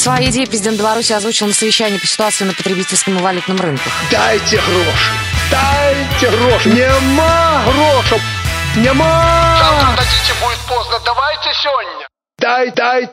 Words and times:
Свои 0.00 0.30
идеи 0.30 0.46
президент 0.46 0.78
Беларуси 0.78 1.12
озвучил 1.12 1.46
на 1.46 1.52
совещании 1.52 1.98
по 1.98 2.06
ситуации 2.06 2.46
на 2.46 2.54
потребительском 2.54 3.18
и 3.18 3.20
валютном 3.20 3.60
рынках. 3.60 3.92
Дайте 4.10 4.56
гроши! 4.56 5.12
Дайте 5.50 6.38
гроши! 6.38 6.70
Нема 6.70 7.62
грошей! 7.66 8.18
Нема! 8.76 9.58
Завтра 9.58 9.96
дадите, 9.98 10.32
будет 10.42 10.58
поздно. 10.66 10.94
Давайте 11.04 11.50
сегодня. 11.62 12.08
Дай, 12.38 12.70
дай! 12.70 13.10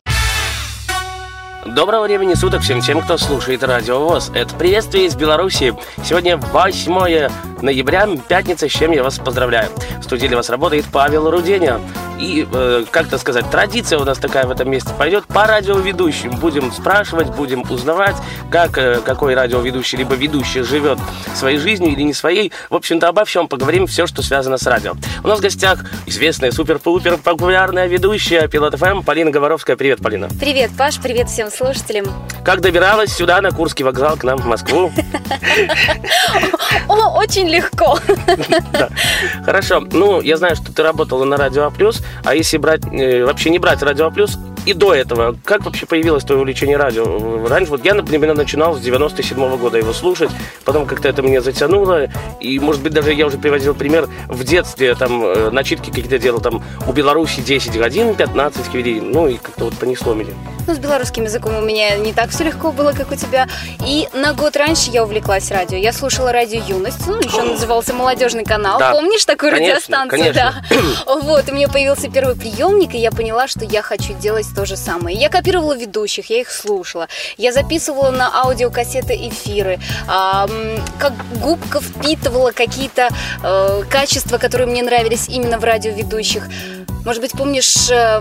Доброго 1.65 2.03
времени 2.03 2.35
суток 2.35 2.61
всем 2.61 2.79
тем, 2.79 3.01
кто 3.01 3.17
слушает 3.17 3.63
Радио 3.63 3.99
ВОЗ. 3.99 4.31
Это 4.33 4.55
приветствие 4.55 5.07
из 5.07 5.15
Беларуси. 5.17 5.75
Сегодня 6.05 6.37
8 6.37 7.29
ноября, 7.61 8.07
пятница, 8.29 8.69
с 8.69 8.71
чем 8.71 8.93
я 8.93 9.03
вас 9.03 9.19
поздравляю. 9.19 9.69
В 9.99 10.03
студии 10.03 10.27
для 10.27 10.37
вас 10.37 10.49
работает 10.49 10.85
Павел 10.89 11.29
Руденя. 11.29 11.81
И, 12.19 12.47
э, 12.51 12.85
как-то 12.89 13.17
сказать, 13.17 13.49
традиция 13.51 13.99
у 13.99 14.03
нас 14.03 14.17
такая 14.17 14.45
в 14.45 14.51
этом 14.51 14.69
месте 14.69 14.89
пойдет 14.97 15.25
по 15.25 15.45
радиоведущим. 15.45 16.31
Будем 16.31 16.71
спрашивать, 16.71 17.29
будем 17.29 17.63
узнавать, 17.69 18.15
как 18.49 18.77
э, 18.77 19.01
какой 19.05 19.35
радиоведущий 19.35 19.97
либо 19.97 20.15
ведущий 20.15 20.61
живет 20.63 20.99
своей 21.35 21.57
жизнью 21.59 21.91
или 21.91 22.01
не 22.01 22.13
своей. 22.13 22.51
В 22.69 22.75
общем-то, 22.75 23.07
обо 23.07 23.25
всем 23.25 23.47
поговорим, 23.47 23.87
все, 23.87 24.07
что 24.07 24.23
связано 24.23 24.57
с 24.57 24.65
радио. 24.65 24.93
У 25.23 25.27
нас 25.27 25.39
в 25.39 25.41
гостях 25.41 25.85
известная 26.05 26.51
супер-пупер 26.51 27.17
популярная 27.17 27.87
ведущая 27.87 28.47
Пилот 28.47 28.75
ФМ 28.75 29.03
Полина 29.03 29.29
Говоровская. 29.29 29.75
Привет, 29.75 29.99
Полина. 30.01 30.29
Привет, 30.39 30.71
Паш, 30.77 30.99
привет 30.99 31.29
всем 31.29 31.51
слушателям. 31.51 32.05
Как 32.43 32.61
добиралась 32.61 33.13
сюда, 33.13 33.41
на 33.41 33.51
Курский 33.51 33.85
вокзал, 33.85 34.17
к 34.17 34.23
нам 34.23 34.37
в 34.37 34.45
Москву? 34.45 34.91
О, 36.87 37.17
очень 37.17 37.47
легко. 37.47 37.99
Хорошо. 39.45 39.81
Ну, 39.91 40.21
я 40.21 40.37
знаю, 40.37 40.55
что 40.55 40.71
ты 40.71 40.83
работала 40.83 41.25
на 41.25 41.37
Радио 41.37 41.65
А+, 41.65 41.71
а 42.23 42.35
если 42.35 42.57
брать, 42.57 42.81
э, 42.91 43.25
вообще 43.25 43.49
не 43.49 43.59
брать 43.59 43.81
Радио 43.81 44.07
А+, 44.07 44.13
и 44.65 44.73
до 44.73 44.93
этого, 44.93 45.37
как 45.45 45.63
вообще 45.63 45.85
появилось 45.85 46.25
твое 46.25 46.41
увлечение 46.41 46.75
радио? 46.75 47.47
Раньше, 47.47 47.71
вот 47.71 47.85
я, 47.85 47.93
например, 47.93 48.35
начинал 48.35 48.75
с 48.75 48.81
97 48.81 49.57
года 49.57 49.77
его 49.77 49.93
слушать, 49.93 50.29
потом 50.65 50.85
как-то 50.85 51.07
это 51.07 51.21
меня 51.21 51.39
затянуло, 51.41 52.09
и, 52.41 52.59
может 52.59 52.81
быть, 52.81 52.91
даже 52.91 53.13
я 53.13 53.27
уже 53.27 53.37
приводил 53.37 53.73
пример, 53.73 54.09
в 54.27 54.43
детстве 54.43 54.93
там 54.95 55.23
э, 55.23 55.51
начитки 55.51 55.89
какие-то 55.89 56.19
делал, 56.19 56.41
там, 56.41 56.61
у 56.85 56.91
Беларуси 56.91 57.39
10 57.39 57.77
годин, 57.77 58.13
15 58.13 58.69
квири, 58.69 58.99
ну, 58.99 59.27
и 59.27 59.37
как-то 59.37 59.65
вот 59.65 59.75
понесло 59.75 60.13
меня. 60.13 60.33
Ну, 60.67 60.73
с 60.75 60.79
белорусским 60.79 61.23
языком 61.23 61.55
у 61.55 61.61
меня 61.61 61.95
не 61.95 62.11
так 62.11 62.29
все 62.29 62.43
легко 62.43 62.73
было, 62.73 62.91
как 62.91 63.09
у 63.09 63.15
тебя. 63.15 63.47
И 63.85 64.09
на 64.13 64.33
год 64.33 64.57
раньше 64.57 64.91
я 64.91 65.05
увлеклась 65.05 65.49
радио. 65.49 65.77
Я 65.77 65.93
слушала 65.93 66.33
радио 66.33 66.61
«Юность», 66.61 67.07
ну, 67.07 67.17
еще 67.19 67.41
назывался 67.43 67.93
«Молодежный 67.93 68.43
канал». 68.43 68.77
Да. 68.77 68.91
Помнишь 68.91 69.23
такую 69.23 69.51
Конечно, 69.53 69.75
радиостанцию? 69.75 70.19
конечно. 70.19 70.63
Да. 70.69 71.13
Вот, 71.27 71.49
у 71.49 71.53
меня 71.53 71.69
появился 71.69 72.09
первый 72.09 72.35
приемник, 72.35 72.95
и 72.95 72.97
я 72.97 73.11
поняла, 73.11 73.47
что 73.47 73.63
я 73.63 73.81
хочу 73.81 74.13
делать 74.15 74.45
то 74.53 74.65
же 74.65 74.75
самое. 74.75 75.17
Я 75.17 75.29
копировала 75.29 75.75
ведущих, 75.75 76.29
я 76.29 76.41
их 76.41 76.51
слушала. 76.51 77.07
Я 77.37 77.53
записывала 77.53 78.11
на 78.11 78.29
аудиокассеты 78.43 79.15
эфиры. 79.15 79.79
как 80.05 81.13
губка 81.41 81.79
впитывала 81.79 82.51
какие-то 82.51 83.09
э, 83.41 83.83
качества, 83.89 84.37
которые 84.37 84.67
мне 84.67 84.83
нравились 84.83 85.29
именно 85.29 85.59
в 85.59 85.63
радиоведущих. 85.63 86.43
Может 87.07 87.21
быть, 87.21 87.31
помнишь... 87.31 87.89
э, 87.89 88.19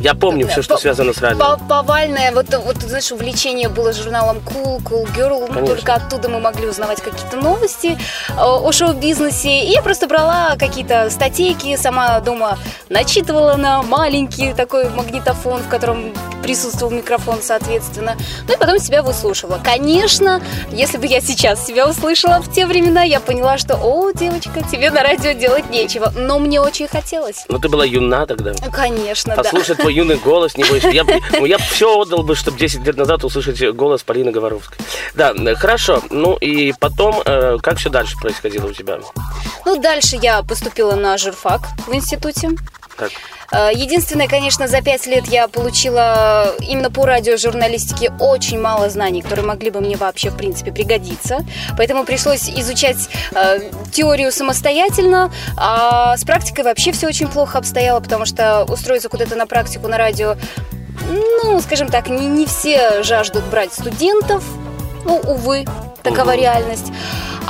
Я 0.00 0.12
помню 0.12 0.46
все, 0.48 0.60
что 0.60 0.74
По- 0.74 0.80
связано 0.80 1.14
с 1.14 1.18
радио. 1.22 1.38
по- 1.38 1.56
повальное, 1.66 2.30
вот, 2.30 2.54
вот, 2.62 2.76
знаешь, 2.82 3.10
увлечение 3.10 3.70
было 3.70 3.94
журналом 3.94 4.42
Cool, 4.44 4.82
Cool 4.82 5.06
Girl. 5.16 5.46
Конечно. 5.46 5.66
Только 5.66 5.94
оттуда 5.94 6.28
мы 6.28 6.38
могли 6.38 6.66
узнавать 6.68 7.00
какие-то 7.00 7.38
новости 7.38 7.96
э, 8.28 8.32
о 8.36 8.70
шоу-бизнесе. 8.70 9.64
И 9.64 9.70
я 9.70 9.80
просто 9.80 10.06
брала 10.08 10.56
какие-то 10.58 11.08
статейки, 11.08 11.74
сама 11.76 12.20
дома 12.20 12.58
начитывала 12.90 13.56
на 13.56 13.82
маленький 13.82 14.52
такой 14.52 14.90
магнитофон, 14.90 15.62
в 15.62 15.68
котором 15.70 16.12
присутствовал 16.42 16.92
микрофон, 16.92 17.38
соответственно. 17.40 18.14
Ну 18.46 18.52
и 18.54 18.58
потом 18.58 18.78
себя 18.78 19.02
выслушивала. 19.02 19.58
Конечно, 19.64 20.42
если 20.70 20.98
бы 20.98 21.06
я 21.06 21.22
сейчас 21.22 21.66
себя 21.66 21.88
услышала 21.88 22.40
в 22.42 22.52
те 22.52 22.66
времена, 22.66 23.04
я 23.04 23.20
поняла, 23.20 23.56
что, 23.56 23.76
о, 23.76 24.10
девочка, 24.12 24.62
тебе 24.70 24.90
на 24.90 25.02
радио 25.02 25.32
делать 25.32 25.70
нечего. 25.70 26.12
Но 26.14 26.38
мне 26.38 26.60
очень 26.60 26.88
хотелось. 26.88 27.46
Ну, 27.48 27.58
ты 27.58 27.70
была 27.70 27.86
юна 27.86 28.17
тогда. 28.26 28.52
Конечно, 28.72 29.36
да. 29.36 29.42
Послушать 29.42 29.78
твой 29.78 29.94
юный 29.94 30.16
голос, 30.16 30.56
не 30.56 30.64
бойся. 30.64 30.88
Я, 30.88 31.04
ну, 31.04 31.44
я 31.44 31.58
все 31.58 31.98
отдал 31.98 32.22
бы, 32.22 32.34
чтобы 32.34 32.58
10 32.58 32.84
лет 32.84 32.96
назад 32.96 33.24
услышать 33.24 33.62
голос 33.74 34.02
Полины 34.02 34.30
Говоровской. 34.30 34.76
Да, 35.14 35.34
хорошо. 35.56 36.02
Ну 36.10 36.36
и 36.36 36.72
потом, 36.78 37.22
э, 37.24 37.58
как 37.62 37.78
все 37.78 37.90
дальше 37.90 38.16
происходило 38.20 38.66
у 38.66 38.72
тебя? 38.72 38.98
Ну, 39.64 39.80
дальше 39.80 40.16
я 40.20 40.42
поступила 40.42 40.94
на 40.94 41.18
журфак 41.18 41.62
в 41.86 41.94
институте. 41.94 42.50
Как? 42.98 43.10
Э, 43.52 43.70
Единственное, 43.72 44.28
конечно, 44.28 44.66
за 44.66 44.82
пять 44.82 45.06
лет 45.06 45.26
я 45.28 45.48
получила 45.48 46.54
именно 46.60 46.90
по 46.90 47.06
радиожурналистике 47.06 48.12
очень 48.18 48.60
мало 48.60 48.90
знаний, 48.90 49.22
которые 49.22 49.46
могли 49.46 49.70
бы 49.70 49.80
мне 49.80 49.96
вообще, 49.96 50.30
в 50.30 50.36
принципе, 50.36 50.72
пригодиться. 50.72 51.38
Поэтому 51.76 52.04
пришлось 52.04 52.48
изучать 52.48 53.08
э, 53.32 53.70
теорию 53.92 54.32
самостоятельно. 54.32 55.32
А 55.56 56.16
с 56.16 56.24
практикой 56.24 56.64
вообще 56.64 56.92
все 56.92 57.06
очень 57.06 57.28
плохо 57.28 57.58
обстояло, 57.58 58.00
потому 58.00 58.26
что 58.26 58.64
устроиться 58.64 59.08
куда-то 59.08 59.36
на 59.36 59.46
практику 59.46 59.88
на 59.88 59.96
радио, 59.96 60.36
ну, 61.08 61.60
скажем 61.60 61.88
так, 61.88 62.08
не, 62.08 62.26
не 62.26 62.46
все 62.46 63.02
жаждут 63.02 63.44
брать 63.44 63.72
студентов. 63.72 64.42
Ну, 65.04 65.16
увы, 65.16 65.64
такова 66.02 66.36
реальность. 66.36 66.92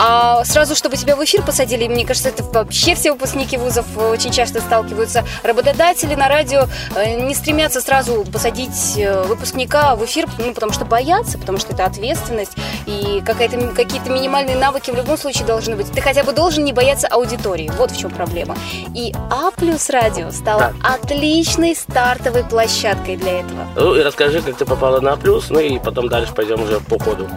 А 0.00 0.44
сразу, 0.44 0.76
чтобы 0.76 0.96
тебя 0.96 1.16
в 1.16 1.24
эфир 1.24 1.42
посадили, 1.42 1.88
мне 1.88 2.06
кажется, 2.06 2.28
это 2.28 2.44
вообще 2.44 2.94
все 2.94 3.10
выпускники 3.12 3.56
вузов 3.56 3.84
очень 3.96 4.30
часто 4.30 4.60
сталкиваются. 4.60 5.24
Работодатели 5.42 6.14
на 6.14 6.28
радио 6.28 6.68
э, 6.94 7.20
не 7.20 7.34
стремятся 7.34 7.80
сразу 7.80 8.24
посадить 8.32 8.94
э, 8.96 9.24
выпускника 9.24 9.96
в 9.96 10.04
эфир, 10.04 10.26
ну, 10.38 10.54
потому 10.54 10.72
что 10.72 10.84
боятся, 10.84 11.36
потому 11.36 11.58
что 11.58 11.72
это 11.72 11.84
ответственность, 11.84 12.52
и 12.86 13.20
какие-то 13.24 14.08
минимальные 14.08 14.56
навыки 14.56 14.92
в 14.92 14.94
любом 14.94 15.18
случае 15.18 15.46
должны 15.46 15.74
быть. 15.74 15.90
Ты 15.90 16.00
хотя 16.00 16.22
бы 16.22 16.32
должен 16.32 16.62
не 16.62 16.72
бояться 16.72 17.08
аудитории. 17.08 17.68
Вот 17.76 17.90
в 17.90 17.98
чем 17.98 18.10
проблема. 18.10 18.56
И 18.94 19.12
А 19.32 19.50
плюс 19.50 19.90
радио 19.90 20.30
стало 20.30 20.74
отличной 20.84 21.74
стартовой 21.74 22.44
площадкой 22.44 23.16
для 23.16 23.40
этого. 23.40 23.66
Ну 23.74 23.96
и 23.96 24.02
расскажи, 24.02 24.42
как 24.42 24.56
ты 24.56 24.64
попала 24.64 25.00
на 25.00 25.16
плюс, 25.16 25.50
ну 25.50 25.58
и 25.58 25.80
потом 25.80 26.08
дальше 26.08 26.32
пойдем 26.32 26.62
уже 26.62 26.78
по 26.78 27.00
ходу. 27.00 27.28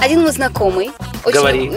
Один 0.00 0.22
мой 0.22 0.32
знакомый. 0.32 0.90
Говори. 1.24 1.72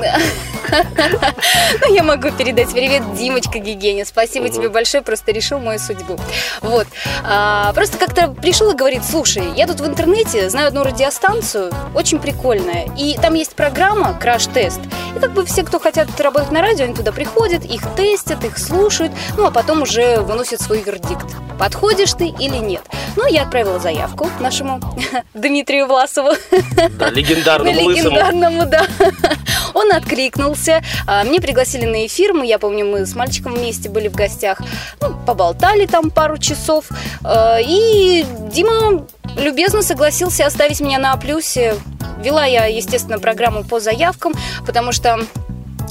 Ну, 1.82 1.94
я 1.94 2.04
могу 2.04 2.32
передать 2.32 2.72
привет 2.72 3.02
Димочка 3.16 3.60
Гигеня. 3.60 4.06
Спасибо 4.06 4.50
тебе 4.50 4.70
большое, 4.70 5.04
просто 5.04 5.32
решил 5.32 5.60
мою 5.60 5.80
судьбу. 5.80 6.18
Вот. 6.62 6.88
А, 7.24 7.74
просто 7.74 7.98
как-то 7.98 8.30
пришел 8.30 8.72
и 8.72 8.76
говорит, 8.76 9.04
слушай, 9.04 9.44
я 9.56 9.68
тут 9.68 9.80
в 9.80 9.86
интернете 9.88 10.50
знаю 10.50 10.68
одну 10.68 10.84
радиостанцию, 10.84 11.72
очень 11.96 12.20
прикольная, 12.20 12.88
и 12.98 13.16
там 13.18 13.34
есть 13.34 13.56
программа 13.56 14.18
«Краш-тест». 14.20 14.80
И 15.16 15.20
как 15.20 15.34
бы 15.34 15.46
все, 15.46 15.64
кто 15.64 15.80
хотят 15.80 16.08
работать 16.20 16.52
на 16.52 16.62
радио, 16.62 16.86
они 16.86 16.94
туда 16.94 17.12
приходят, 17.12 17.66
их 17.66 17.82
тестят, 17.96 18.44
их 18.46 18.58
слушают, 18.58 19.12
ну, 19.38 19.46
а 19.46 19.52
потом 19.52 19.82
уже 19.82 20.22
выносят 20.22 20.62
свой 20.62 20.82
вердикт. 20.82 21.26
Подходишь 21.60 22.14
ты 22.14 22.28
или 22.28 22.58
нет? 22.58 22.84
Ну, 23.16 23.28
я 23.28 23.44
отправила 23.44 23.80
заявку 23.80 24.30
нашему 24.40 24.80
Дмитрию 25.34 25.88
Власову. 25.88 26.32
Да, 26.98 27.10
легендарному 27.10 27.82
лысому. 27.86 28.16
Легендарному, 28.16 28.66
да. 28.66 28.86
Он 29.74 29.92
откликнулся. 29.92 30.51
А, 31.08 31.24
Мне 31.24 31.40
пригласили 31.42 31.86
на 31.86 32.06
эфир. 32.06 32.34
Мы, 32.34 32.46
я 32.46 32.60
помню, 32.60 32.86
мы 32.86 33.06
с 33.06 33.16
мальчиком 33.16 33.56
вместе 33.56 33.90
были 33.90 34.08
в 34.08 34.16
гостях. 34.16 34.62
Ну, 35.02 35.16
поболтали 35.26 35.86
там 35.86 36.10
пару 36.10 36.38
часов. 36.38 36.86
А, 37.24 37.58
И 37.60 38.26
Дима 38.52 39.06
любезно 39.38 39.82
согласился 39.82 40.46
оставить 40.46 40.82
меня 40.82 41.00
на 41.00 41.14
А+. 41.14 41.20
Вела 42.22 42.46
я, 42.46 42.66
естественно, 42.66 43.20
программу 43.20 43.64
по 43.64 43.80
заявкам, 43.80 44.34
потому 44.66 44.92
что 44.92 45.20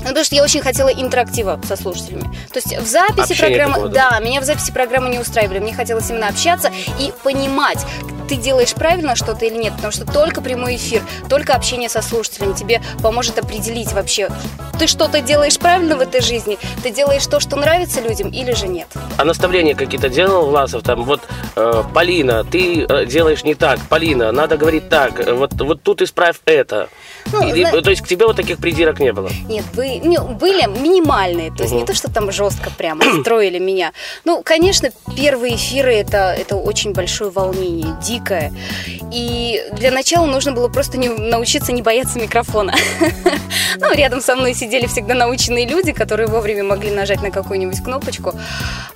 ну, 0.01 0.09
потому 0.09 0.25
что 0.25 0.35
я 0.35 0.43
очень 0.43 0.61
хотела 0.61 0.89
интерактива 0.89 1.61
со 1.67 1.77
слушателями. 1.77 2.25
То 2.53 2.57
есть 2.57 2.77
в 2.77 2.87
записи 2.87 3.33
Общение 3.33 3.67
программы... 3.67 3.89
да? 3.89 4.19
Меня 4.21 4.41
в 4.41 4.45
записи 4.45 4.73
программы 4.73 5.11
не 5.11 5.19
устраивали. 5.19 5.59
Мне 5.59 5.75
хотелось 5.75 6.11
именно 6.11 6.29
общаться 6.29 6.73
и 6.99 7.13
понимать, 7.23 7.85
ты 8.31 8.37
делаешь 8.37 8.75
правильно 8.75 9.17
что-то 9.17 9.45
или 9.45 9.57
нет. 9.57 9.75
Потому 9.75 9.93
что 9.93 10.07
только 10.07 10.41
прямой 10.41 10.77
эфир, 10.77 11.03
только 11.29 11.55
общение 11.55 11.89
со 11.89 12.01
слушателями 12.01 12.55
тебе 12.55 12.81
поможет 13.03 13.39
определить 13.39 13.93
вообще, 13.93 14.29
ты 14.79 14.87
что-то 14.87 15.21
делаешь 15.21 15.59
правильно 15.59 15.97
в 15.97 16.01
этой 16.01 16.21
жизни, 16.21 16.57
ты 16.83 16.91
делаешь 16.91 17.27
то, 17.27 17.41
что 17.41 17.57
нравится 17.57 18.01
людям 18.01 18.31
или 18.31 18.53
же 18.53 18.69
нет. 18.69 18.87
А 19.19 19.25
наставления 19.25 19.75
какие-то 19.75 20.09
делал 20.09 20.47
Власов? 20.47 20.85
Там 20.85 21.05
вот, 21.05 21.21
э, 21.57 21.83
Полина, 21.93 22.45
ты 22.45 22.85
э, 22.85 23.05
делаешь 23.05 23.43
не 23.43 23.55
так. 23.55 23.81
Полина, 23.89 24.31
надо 24.31 24.57
говорить 24.57 24.89
так. 24.89 25.27
Вот, 25.27 25.53
вот 25.61 25.83
тут 25.83 26.01
исправь 26.01 26.37
это. 26.45 26.89
Ну, 27.33 27.47
Или- 27.49 27.65
зна- 27.69 27.81
То 27.83 27.91
есть 27.91 28.03
к 28.03 28.09
тебе 28.09 28.27
вот 28.27 28.37
таких 28.37 28.59
придирок 28.59 28.99
не 29.01 29.13
было? 29.13 29.31
Нет, 29.49 29.65
вы, 29.75 29.97
не, 29.97 30.19
были 30.21 30.67
минимальные, 30.67 31.51
то 31.51 31.63
есть 31.63 31.73
Мгм. 31.73 31.81
не 31.81 31.87
то, 31.87 31.95
что 31.95 32.11
там 32.11 32.31
жестко 32.33 32.71
прямо 32.71 33.03
строили 33.21 33.59
меня. 33.59 33.93
Ну, 34.25 34.43
конечно, 34.45 34.91
первые 35.17 35.57
эфиры 35.57 35.95
это, 35.95 36.35
это 36.39 36.57
очень 36.57 36.93
большое 36.93 37.31
волнение, 37.31 37.97
дикое. 38.03 38.53
И 39.13 39.63
для 39.73 39.91
начала 39.91 40.27
нужно 40.27 40.53
было 40.53 40.69
просто 40.69 40.99
не, 40.99 41.09
научиться 41.09 41.73
не 41.73 41.83
бояться 41.83 42.19
микрофона. 42.19 42.75
Ну, 43.79 43.95
рядом 43.95 44.21
со 44.21 44.35
мной 44.35 44.53
сидели 44.55 44.87
всегда 44.87 45.15
наученные 45.15 45.65
люди, 45.65 45.93
которые 45.93 46.27
вовремя 46.27 46.65
могли 46.65 46.91
нажать 46.91 47.23
на 47.23 47.31
какую-нибудь 47.31 47.83
кнопочку. 47.85 48.35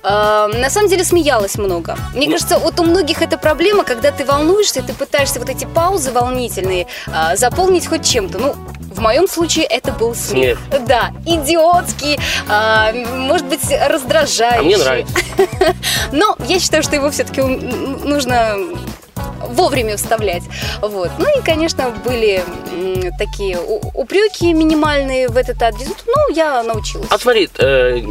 А, 0.03 0.47
на 0.49 0.69
самом 0.69 0.89
деле 0.89 1.05
смеялась 1.05 1.55
много. 1.57 1.97
Мне 2.13 2.29
кажется, 2.29 2.59
вот 2.59 2.77
у 2.79 2.83
многих 2.83 3.21
эта 3.21 3.37
проблема, 3.37 3.85
когда 3.85 4.11
ты 4.11 4.25
волнуешься, 4.25 4.83
ты 4.83 4.93
пытаешься 4.93 5.39
вот 5.39 5.49
эти 5.49 5.63
паузы 5.65 6.11
волнительные 6.11 6.87
а, 7.07 7.35
заполнить 7.37 7.87
хоть 7.87 8.03
чем-то. 8.25 8.39
Ну, 8.39 8.55
в 8.91 8.99
моем 8.99 9.27
случае 9.27 9.65
это 9.65 9.91
был 9.91 10.15
смех. 10.15 10.59
Смех. 10.69 10.85
Да, 10.85 11.11
идиотский, 11.25 12.17
а, 12.47 12.91
может 12.93 13.47
быть, 13.47 13.61
раздражающий. 13.87 14.59
А 14.59 14.63
мне 14.63 14.77
нравится. 14.77 15.15
Но 16.11 16.35
я 16.47 16.59
считаю, 16.59 16.83
что 16.83 16.95
его 16.95 17.09
все-таки 17.11 17.41
нужно 17.41 18.55
вовремя 19.49 19.97
вставлять. 19.97 20.43
Вот. 20.81 21.11
Ну 21.17 21.39
и, 21.39 21.41
конечно, 21.43 21.91
были 22.03 22.43
такие 23.17 23.57
упреки 23.59 24.53
минимальные 24.53 25.29
в 25.29 25.37
этот 25.37 25.61
адрес. 25.61 25.87
Ну, 26.07 26.33
я 26.33 26.63
научилась. 26.63 27.07
А 27.09 27.17
смотри, 27.17 27.49
э, 27.57 28.01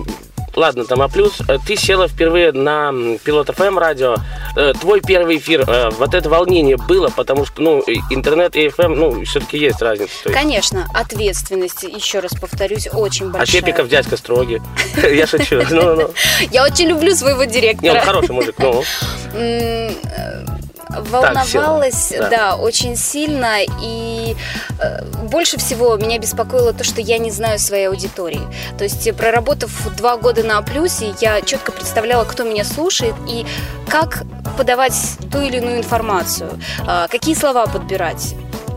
ладно, 0.57 0.85
там, 0.85 1.03
а 1.03 1.09
плюс, 1.09 1.41
э, 1.49 1.59
ты 1.67 1.77
села 1.77 2.09
впервые 2.09 2.53
на 2.53 2.93
Пилот 3.25 3.51
ФМ 3.55 3.79
радио. 3.79 4.17
Э, 4.57 4.73
твой 4.81 5.01
первый 5.01 5.39
эфир, 5.39 5.65
э, 5.67 5.91
вот 5.91 6.15
это 6.15 6.29
волнение 6.29 6.77
было, 6.77 7.09
потому 7.09 7.45
что, 7.45 7.63
ну, 7.63 7.81
интернет 8.11 8.57
и 8.57 8.69
ФМ, 8.69 8.93
ну, 8.95 9.25
все-таки 9.25 9.59
есть 9.59 9.83
разница. 9.83 10.13
Есть. 10.25 10.33
Конечно, 10.35 10.87
ответственность, 10.95 11.83
еще 11.83 12.21
раз 12.21 12.33
повторюсь, 12.33 12.89
очень 12.93 13.27
А 13.27 13.31
большая. 13.31 13.61
Чепиков 13.61 13.89
дядька 13.89 14.17
строгий. 14.17 14.61
Я 15.03 15.27
шучу. 15.27 15.63
Ну, 15.71 15.95
ну. 15.95 16.11
Я 16.51 16.65
очень 16.65 16.89
люблю 16.89 17.15
своего 17.15 17.45
Не, 17.45 17.49
он 17.49 17.53
директора. 17.53 18.01
хороший 18.01 18.33
мужик, 18.33 18.55
ну. 18.59 18.83
Волновалась, 20.89 22.13
да. 22.17 22.29
да. 22.29 22.57
очень 22.57 22.97
сильно, 22.97 23.59
и 23.83 24.37
э, 24.81 25.05
больше 25.25 25.59
всего 25.59 25.97
меня 25.97 26.19
беспокоило 26.19 26.73
то, 26.73 26.85
что 26.85 27.01
я 27.01 27.19
не 27.19 27.31
знаю 27.31 27.59
своей 27.59 27.89
аудитории. 27.89 28.43
То 28.79 28.85
есть, 28.85 29.15
проработав 29.17 29.71
два 29.97 30.17
года 30.17 30.43
на 30.43 30.61
плюсе, 30.63 31.15
я 31.21 31.41
четко 31.41 31.73
представляла, 31.73 32.25
кто 32.25 32.45
меня 32.45 32.65
слушает 32.65 33.15
и 33.29 33.47
как 33.89 34.25
подавать 34.57 34.95
ту 35.33 35.41
или 35.41 35.59
иную 35.59 35.79
информацию, 35.79 36.51
э, 36.87 37.07
какие 37.11 37.35
слова 37.35 37.67
подбирать 37.67 38.35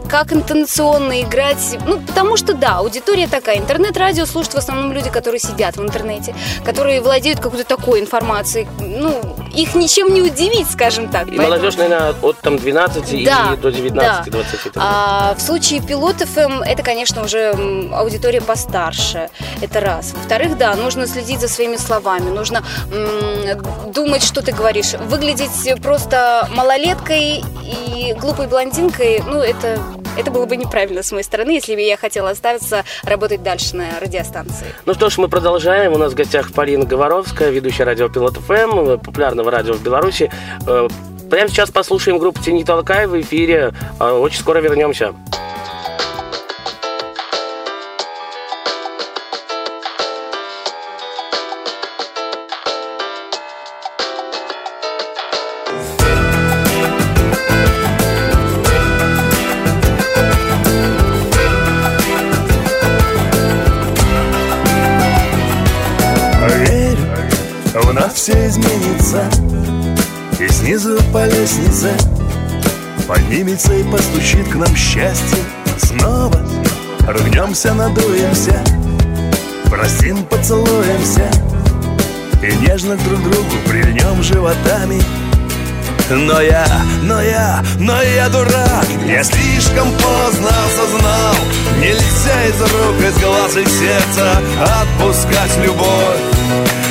как 0.08 0.34
интонационно 0.34 1.22
играть. 1.22 1.78
Ну, 1.86 2.00
потому 2.00 2.38
что, 2.38 2.54
да, 2.54 2.78
аудитория 2.78 3.28
такая. 3.28 3.58
Интернет-радио 3.58 4.26
слушают 4.26 4.56
в 4.56 4.58
основном 4.58 4.94
люди, 4.94 5.10
которые 5.10 5.40
сидят 5.40 5.78
в 5.78 5.84
интернете, 5.84 6.34
которые 6.66 7.02
владеют 7.02 7.40
какой-то 7.40 7.66
такой 7.66 8.00
информацией. 8.00 8.68
Ну, 8.80 9.22
их 9.62 9.76
ничем 9.76 10.14
не 10.14 10.22
удивить, 10.22 10.70
скажем 10.70 11.10
так. 11.10 11.24
И 11.28 11.32
Поэтому- 11.32 11.48
молодежь, 11.50 11.76
наверное, 11.78 12.14
от 12.22 12.38
там 12.40 12.58
12 12.58 13.24
Да, 13.26 13.54
и 13.54 13.58
до 13.58 13.70
19-20. 13.70 14.72
да. 14.74 14.82
А 14.84 15.36
в 15.36 15.42
случае 15.42 15.82
пилот 15.82 16.18
ФМ 16.22 16.62
это, 16.62 16.84
конечно, 16.84 17.24
уже 17.24 17.52
м, 17.54 17.94
аудитория 17.94 18.42
постарше. 18.42 19.30
Это 19.62 19.80
раз. 19.80 20.14
Во-вторых, 20.14 20.58
да, 20.58 20.76
нужно 20.76 21.08
следить 21.08 21.42
за 21.42 21.48
своими 21.48 21.78
словами, 21.78 22.30
нужно 22.30 22.64
м, 22.92 23.92
думать, 23.94 24.24
что 24.24 24.42
ты 24.42 24.52
говоришь. 24.52 24.94
Выглядеть 24.94 25.82
просто 25.82 26.48
малолеткой 26.54 27.44
и 27.64 28.14
глупой 28.20 28.48
блондинкой, 28.48 29.22
ну, 29.26 29.40
это, 29.40 29.80
это 30.18 30.32
было 30.32 30.46
бы 30.46 30.56
неправильно 30.58 31.04
с 31.04 31.12
моей 31.12 31.24
стороны, 31.24 31.52
если 31.52 31.76
бы 31.76 31.82
я 31.82 31.98
хотела 31.98 32.30
остаться 32.32 32.84
работать 33.04 33.44
дальше 33.44 33.76
на 33.76 33.86
радиостанции. 34.02 34.68
Ну 34.86 34.94
что 34.94 35.10
ж, 35.10 35.18
мы 35.18 35.28
продолжаем. 35.28 35.94
У 35.94 35.98
нас 35.98 36.14
в 36.14 36.16
гостях 36.16 36.52
Полина 36.54 36.86
Говоровская, 36.86 37.50
ведущая 37.50 37.84
радио 37.86 38.08
Пилот 38.10 38.36
ФМ, 38.38 38.98
популярного 39.00 39.47
радио 39.50 39.74
в 39.74 39.84
Беларуси. 39.84 40.32
Э, 40.68 40.88
Прямо 41.30 41.50
сейчас 41.50 41.72
послушаем 41.72 42.20
группу 42.20 42.42
«Тяни 42.42 42.64
толкай» 42.64 43.06
в 43.06 43.20
эфире. 43.20 43.74
Э, 44.00 44.12
Очень 44.12 44.40
скоро 44.40 44.60
вернемся. 44.60 45.14
Лестнице. 71.48 71.96
Поднимется 73.08 73.74
и 73.74 73.84
постучит 73.84 74.48
к 74.50 74.56
нам 74.56 74.76
счастье. 74.76 75.38
Снова 75.78 76.42
рвнемся, 77.08 77.74
надуемся 77.74 78.62
Простим, 79.70 80.24
поцелуемся 80.26 81.30
И 82.42 82.54
нежно 82.66 82.98
друг 82.98 83.22
другу 83.22 83.56
прильнем 83.68 84.22
животами. 84.24 85.02
Но 86.10 86.42
я, 86.42 86.66
но 87.04 87.22
я, 87.22 87.64
но 87.80 88.02
я 88.02 88.30
дурак 88.30 88.86
Я 89.06 89.24
слишком 89.24 89.92
поздно 89.92 90.50
осознал. 90.66 91.36
Нельзя 91.80 92.46
из 92.46 92.62
рук, 92.62 93.00
из 93.02 93.22
глаз 93.22 93.58
и 93.58 93.66
сердца 93.66 94.42
Отпускать 94.82 95.58
любовь. 95.64 96.38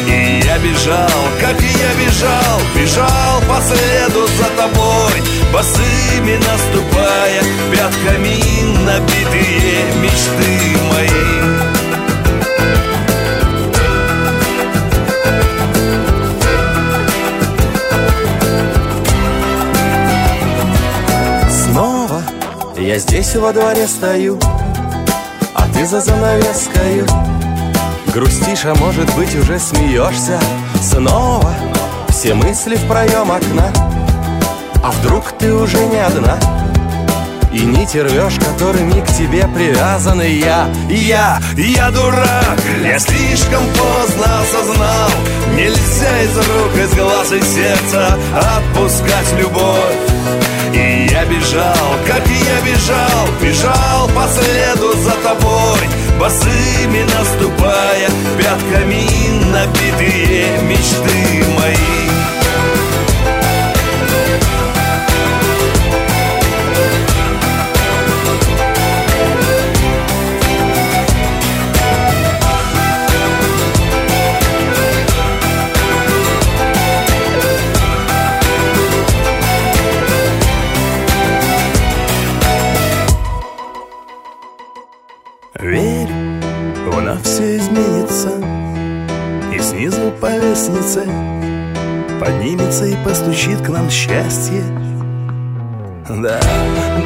И 0.06 0.42
я 0.44 0.58
бежал, 0.58 1.08
как 1.40 1.58
я 1.60 2.06
бежал 2.06 2.60
Бежал 2.74 3.40
по 3.48 3.60
следу 3.62 4.25
тобой 4.66 5.22
Босыми 5.52 6.36
наступая 6.36 7.42
Пятками 7.72 8.36
набитые 8.84 9.94
мечты 10.02 10.76
мои. 10.90 11.08
Снова 21.50 22.22
я 22.78 22.98
здесь 22.98 23.34
во 23.36 23.52
дворе 23.52 23.86
стою 23.86 24.38
А 25.54 25.66
ты 25.74 25.86
за 25.86 26.00
занавескою 26.00 27.06
Грустишь, 28.14 28.64
а 28.64 28.74
может 28.76 29.14
быть 29.14 29.34
уже 29.34 29.58
смеешься. 29.58 30.40
Снова 30.80 31.52
все 32.08 32.32
мысли 32.32 32.76
в 32.76 32.88
проем 32.88 33.30
окна 33.30 33.70
вдруг 35.06 35.32
ты 35.38 35.52
уже 35.54 35.78
не 35.86 35.98
одна 35.98 36.38
И 37.52 37.60
нити 37.60 37.98
рвешь, 37.98 38.38
которыми 38.38 39.00
к 39.00 39.06
тебе 39.06 39.46
привязаны 39.54 40.22
Я, 40.22 40.68
я, 40.90 41.40
я 41.56 41.90
дурак. 41.90 42.58
Я 42.82 42.98
слишком 42.98 43.62
поздно 43.68 44.40
осознал 44.40 45.10
Нельзя 45.54 46.22
из 46.22 46.36
рук, 46.36 46.76
из 46.76 46.94
глаз 46.94 47.32
и 47.32 47.40
сердца 47.40 48.18
Отпускать 48.34 49.32
любовь. 49.38 49.96
И 50.74 51.08
я 51.10 51.24
бежал, 51.24 51.88
как 52.06 52.22
я 52.26 52.72
бежал 52.72 53.28
Бежал 53.40 54.08
по 54.08 54.26
следу 54.28 54.92
за 54.98 55.12
тобой 55.22 55.78
Босыми 56.18 57.02
наступая 57.16 58.10
Пятками 58.36 59.06
набитые 59.52 60.60
мечты 60.62 61.15
нам 93.86 93.90
счастье. 93.90 94.62
Да, 96.08 96.40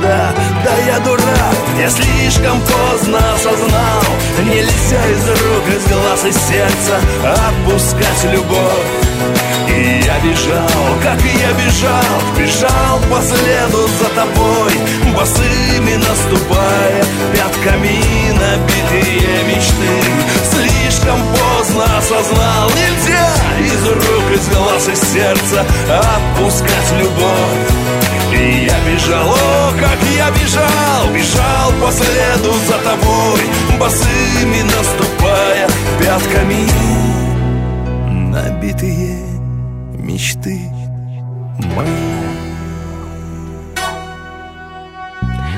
да, 0.02 0.32
да 0.64 0.76
я 0.86 1.00
дурак 1.00 1.56
Я 1.78 1.88
слишком 1.88 2.60
поздно 2.60 3.18
осознал. 3.34 4.02
Нельзя 4.44 5.02
из 5.06 5.28
рук, 5.28 5.64
из 5.74 5.86
глаз, 5.90 6.24
из 6.26 6.36
сердца 6.36 7.00
Отпускать 7.24 8.32
любовь. 8.32 8.86
И 9.68 10.02
я 10.04 10.20
бежал, 10.20 10.98
как 11.02 11.18
я 11.22 11.52
бежал 11.52 12.20
Бежал 12.38 12.98
по 13.10 13.22
следу 13.22 13.88
за 13.98 14.08
тобой. 14.14 14.72
Босыми 15.14 15.96
наступая 15.96 17.02
Пятками 17.32 18.00
набитые 18.32 19.44
мечты. 19.44 19.92
Слишком 20.44 21.20
поздно 21.32 21.84
осознал 21.98 22.49
из 24.88 25.00
сердца 25.00 25.64
Отпускать 25.88 26.92
любовь. 26.98 27.70
И 28.32 28.66
я 28.66 28.76
бежал, 28.92 29.28
о, 29.28 29.72
как 29.78 29.98
я 30.16 30.30
бежал, 30.30 31.12
бежал 31.12 31.72
по 31.80 31.90
следу 31.92 32.54
за 32.66 32.78
тобой 32.78 33.40
босыми 33.78 34.62
наступая 34.62 35.68
пятками 36.00 36.66
Набитые 38.30 39.18
мечты 39.98 40.60
мои 41.76 42.29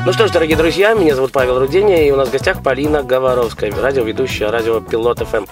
Ну 0.04 0.12
что 0.12 0.26
ж, 0.26 0.32
дорогие 0.32 0.56
друзья, 0.56 0.94
меня 0.94 1.14
зовут 1.14 1.30
Павел 1.30 1.60
Руденя, 1.60 2.04
и 2.04 2.10
у 2.10 2.16
нас 2.16 2.28
в 2.28 2.32
гостях 2.32 2.60
Полина 2.60 3.04
Говоровская, 3.04 3.70
радиоведущая 3.70 4.50
радио 4.50 4.80
Пилот 4.80 5.20
ФМ. 5.20 5.44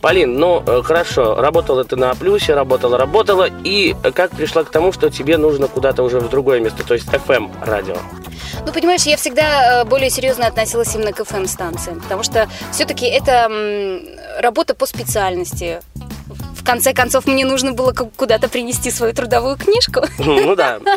Полин, 0.00 0.38
ну 0.38 0.62
э, 0.64 0.80
хорошо, 0.84 1.34
работала 1.34 1.82
ты 1.82 1.96
на 1.96 2.14
плюсе, 2.14 2.54
работала, 2.54 2.96
работала, 2.96 3.48
и 3.64 3.96
как 4.14 4.30
пришла 4.30 4.62
к 4.62 4.70
тому, 4.70 4.92
что 4.92 5.10
тебе 5.10 5.38
нужно 5.38 5.66
куда-то 5.66 6.04
уже 6.04 6.20
в 6.20 6.28
другое 6.28 6.60
место, 6.60 6.84
то 6.84 6.94
есть 6.94 7.08
ФМ 7.08 7.48
радио? 7.60 7.96
Ну, 8.64 8.72
понимаешь, 8.72 9.02
я 9.02 9.16
всегда 9.16 9.82
э, 9.82 9.84
более 9.84 10.08
серьезно 10.08 10.46
относилась 10.46 10.94
именно 10.94 11.12
к 11.12 11.18
FM-станциям, 11.18 12.00
потому 12.00 12.22
что 12.22 12.48
все-таки 12.70 13.06
это 13.06 13.50
работа 14.40 14.76
по 14.76 14.86
специальности. 14.86 15.80
В 16.66 16.68
конце 16.68 16.92
концов, 16.92 17.26
мне 17.26 17.44
нужно 17.44 17.70
было 17.74 17.92
ку- 17.92 18.10
куда-то 18.16 18.48
принести 18.48 18.90
свою 18.90 19.14
трудовую 19.14 19.56
книжку. 19.56 20.00
Ну 20.18 20.56
да. 20.56 20.80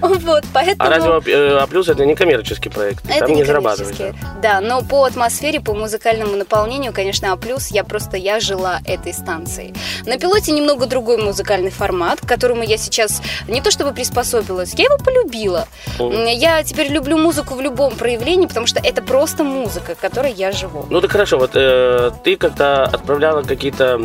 Вот, 0.00 0.44
поэтому... 0.52 0.90
А 0.90 1.22
э, 1.26 1.58
А 1.58 1.66
плюс 1.66 1.88
это 1.88 2.04
не 2.04 2.14
коммерческий 2.14 2.68
проект, 2.68 3.02
Это 3.08 3.20
там 3.20 3.30
не 3.30 3.36
не 3.36 3.44
зарабатываешь. 3.44 4.14
Да, 4.42 4.60
но 4.60 4.82
по 4.82 5.04
атмосфере, 5.04 5.60
по 5.60 5.72
музыкальному 5.74 6.36
наполнению, 6.36 6.92
конечно, 6.92 7.32
А+, 7.32 7.38
я 7.70 7.84
просто, 7.84 8.18
я 8.18 8.40
жила 8.40 8.80
этой 8.84 9.14
станцией. 9.14 9.74
На 10.04 10.18
пилоте 10.18 10.52
немного 10.52 10.84
другой 10.86 11.16
музыкальный 11.16 11.70
формат, 11.70 12.20
к 12.20 12.28
которому 12.28 12.62
я 12.62 12.76
сейчас 12.76 13.22
не 13.48 13.62
то 13.62 13.70
чтобы 13.70 13.94
приспособилась, 13.94 14.74
я 14.74 14.84
его 14.84 14.98
полюбила. 14.98 15.66
Мгм. 15.98 16.26
Я 16.26 16.62
теперь 16.62 16.90
люблю 16.90 17.16
музыку 17.16 17.54
в 17.54 17.60
любом 17.62 17.94
проявлении, 17.94 18.46
потому 18.48 18.66
что 18.66 18.80
это 18.80 19.00
просто 19.00 19.44
музыка, 19.44 19.94
которой 19.94 20.32
я 20.32 20.52
живу. 20.52 20.84
Ну 20.90 21.00
так 21.00 21.10
хорошо, 21.12 21.38
вот 21.38 21.52
э, 21.54 22.10
ты 22.22 22.36
когда 22.36 22.84
отправляла 22.84 23.42
какие-то 23.42 23.98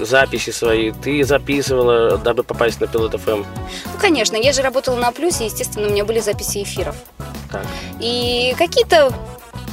записи 0.00 0.51
свои, 0.52 0.92
ты 0.92 1.24
записывала, 1.24 2.18
дабы 2.18 2.42
попасть 2.42 2.80
на 2.80 2.86
Пилот 2.86 3.20
ФМ. 3.20 3.42
Ну, 3.42 3.98
конечно, 4.00 4.36
я 4.36 4.52
же 4.52 4.62
работала 4.62 4.96
на 4.96 5.12
плюсе, 5.12 5.46
естественно, 5.46 5.88
у 5.88 5.90
меня 5.90 6.04
были 6.04 6.20
записи 6.20 6.62
эфиров. 6.62 6.96
Так. 7.50 7.66
И 8.00 8.54
какие-то 8.58 9.12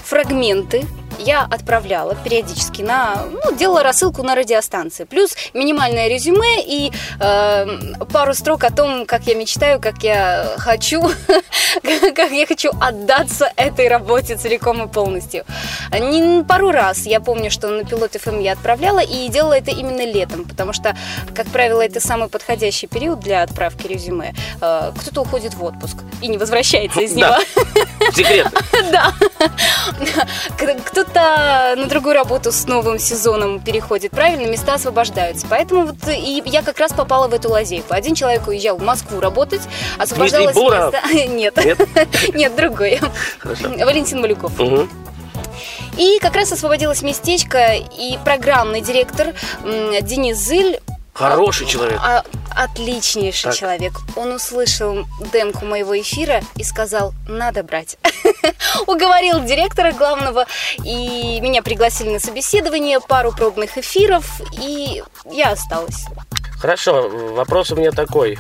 фрагменты 0.04 0.86
я 1.20 1.44
отправляла 1.44 2.16
периодически 2.16 2.82
на, 2.82 3.24
ну, 3.32 3.56
делала 3.56 3.84
рассылку 3.84 4.24
на 4.24 4.36
радиостанции. 4.36 5.04
Плюс 5.04 5.36
минимальное 5.54 6.08
резюме 6.08 6.64
и 6.66 6.92
э, 7.20 7.68
пару 8.12 8.34
строк 8.34 8.64
о 8.64 8.72
том, 8.72 9.06
как 9.06 9.24
я 9.28 9.36
мечтаю, 9.36 9.80
как 9.82 10.04
я 10.04 10.54
хочу, 10.58 11.02
как 12.16 12.32
я 12.32 12.46
хочу 12.48 12.72
отдаться 12.82 13.52
этой 13.56 13.88
работе 13.88 14.36
целиком 14.36 14.84
и 14.84 14.88
полностью. 14.88 15.46
Не- 15.94 16.44
Пару 16.44 16.72
раз 16.72 17.06
я 17.06 17.20
помню, 17.20 17.52
что 17.52 17.68
на 17.70 17.84
пилот 17.84 18.14
ФМ 18.20 18.40
я 18.40 18.54
отправляла 18.54 19.00
и 19.00 19.28
делала 19.30 19.54
это 19.54 19.72
именно 19.72 20.06
летом, 20.06 20.46
потому 20.46 20.74
что, 20.74 20.96
как 21.36 21.48
правило, 21.48 21.82
это 21.82 22.00
самый 22.00 22.30
подходящий 22.30 22.88
период 22.88 23.20
для 23.20 23.44
отправки 23.44 23.88
резюме. 23.88 24.34
Э, 24.62 24.92
Кто-то 25.00 25.22
уходит 25.22 25.54
в 25.54 25.64
отпуск 25.64 25.98
и 26.22 26.28
не 26.28 26.38
возвращается 26.38 27.02
из 27.02 27.14
него. 27.14 27.36
Да. 28.00 28.12
Секрет. 28.14 28.48
Да. 28.92 29.14
К- 30.58 30.76
Кто-то 31.10 31.74
на 31.76 31.86
другую 31.88 32.14
работу 32.14 32.52
с 32.52 32.68
новым 32.68 33.00
сезоном 33.00 33.60
переходит, 33.60 34.12
правильно, 34.12 34.48
места 34.48 34.76
освобождаются. 34.76 35.48
Поэтому 35.50 35.88
вот 35.88 35.96
и 36.08 36.44
я 36.46 36.62
как 36.62 36.78
раз 36.80 36.94
попала 36.94 37.28
в 37.28 37.34
эту 37.34 37.50
лазейку. 37.50 37.96
Один 37.96 38.14
человек 38.14 38.48
уезжал 38.48 38.78
в 38.78 38.84
Москву 38.84 39.20
работать, 39.20 39.62
освобождалось 39.98 40.56
место... 40.56 41.02
Нет. 41.28 41.58
Нет? 41.66 41.88
Нет, 42.36 42.56
другой. 42.56 43.00
Хорошо. 43.40 43.70
Валентин 43.86 44.22
Малюков. 44.22 44.52
И 45.98 46.20
как 46.22 46.36
раз 46.36 46.52
освободилось 46.52 47.02
местечко, 47.02 47.74
и 47.74 48.20
программный 48.24 48.82
директор 48.82 49.34
Денис 49.64 50.38
Зыль 50.38 50.80
Хороший 51.14 51.66
человек. 51.66 52.00
а- 52.02 52.24
отличнейший 52.60 53.52
Так. 53.52 53.56
человек. 53.56 53.94
Он 54.18 54.34
услышал 54.34 55.06
демку 55.32 55.66
моего 55.66 55.98
эфира 56.00 56.42
и 56.56 56.64
сказал, 56.64 57.14
надо 57.28 57.64
брать. 57.64 57.98
Уговорил 58.88 59.42
директора 59.46 59.94
главного, 59.94 60.46
и 60.84 61.40
меня 61.42 61.62
пригласили 61.64 62.10
на 62.10 62.20
собеседование, 62.20 63.00
пару 63.00 63.32
пробных 63.32 63.78
эфиров, 63.78 64.42
и 64.62 65.02
я 65.32 65.52
осталась. 65.52 66.06
Хорошо, 66.60 67.08
вопрос 67.34 67.72
у 67.72 67.78
меня 67.78 67.92
такой. 67.92 68.38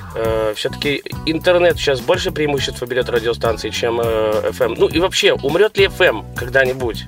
Все-таки 0.55 1.01
интернет 1.25 1.77
сейчас 1.77 2.01
больше 2.01 2.31
преимуществ 2.31 2.81
берет 2.83 3.07
радиостанции, 3.07 3.69
чем 3.69 4.01
э, 4.01 4.51
FM. 4.51 4.75
Ну 4.77 4.87
и 4.89 4.99
вообще, 4.99 5.31
умрет 5.33 5.77
ли 5.77 5.85
FM 5.85 6.35
когда-нибудь? 6.35 7.05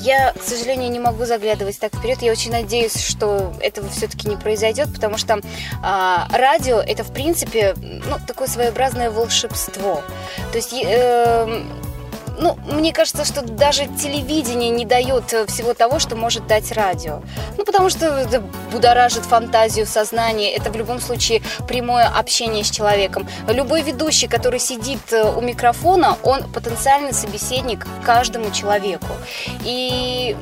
Я, 0.00 0.32
к 0.32 0.42
сожалению, 0.42 0.90
не 0.90 1.00
могу 1.00 1.24
заглядывать 1.24 1.78
так 1.78 1.94
вперед. 1.94 2.22
Я 2.22 2.32
очень 2.32 2.52
надеюсь, 2.52 2.96
что 2.96 3.52
этого 3.60 3.88
все-таки 3.88 4.28
не 4.28 4.36
произойдет, 4.36 4.92
потому 4.92 5.18
что 5.18 5.40
а, 5.82 6.28
радио 6.32 6.78
это, 6.78 7.04
в 7.04 7.12
принципе, 7.12 7.74
ну, 7.76 8.16
такое 8.26 8.48
своеобразное 8.48 9.10
волшебство. 9.10 10.02
То 10.52 10.56
есть, 10.56 10.72
эм, 10.72 11.68
ну, 12.38 12.56
мне 12.66 12.92
кажется, 12.92 13.24
что 13.24 13.42
даже 13.42 13.86
телевидение 13.86 14.70
не 14.70 14.84
дает 14.84 15.32
э, 15.32 15.46
всего 15.46 15.74
того, 15.74 15.98
что 15.98 16.16
может 16.16 16.46
дать 16.46 16.72
радио. 16.72 17.20
Ну, 17.56 17.64
потому 17.64 17.90
что 17.90 18.06
это 18.06 18.40
будоражит 18.72 19.24
фантазию, 19.24 19.86
сознание. 19.86 20.52
Это 20.52 20.70
в 20.70 20.76
любом 20.76 21.00
случае 21.00 21.42
прямое 21.66 22.06
общение 22.06 22.64
с 22.64 22.70
человеком. 22.70 23.28
Любой 23.48 23.82
ведущий, 23.82 24.28
который 24.28 24.60
сидит 24.60 25.12
э, 25.12 25.32
у 25.36 25.40
микрофона, 25.40 26.16
он 26.22 26.44
потенциальный 26.52 27.12
собеседник 27.12 27.86
каждому 28.04 28.50
человеку. 28.50 29.08
И 29.64 30.36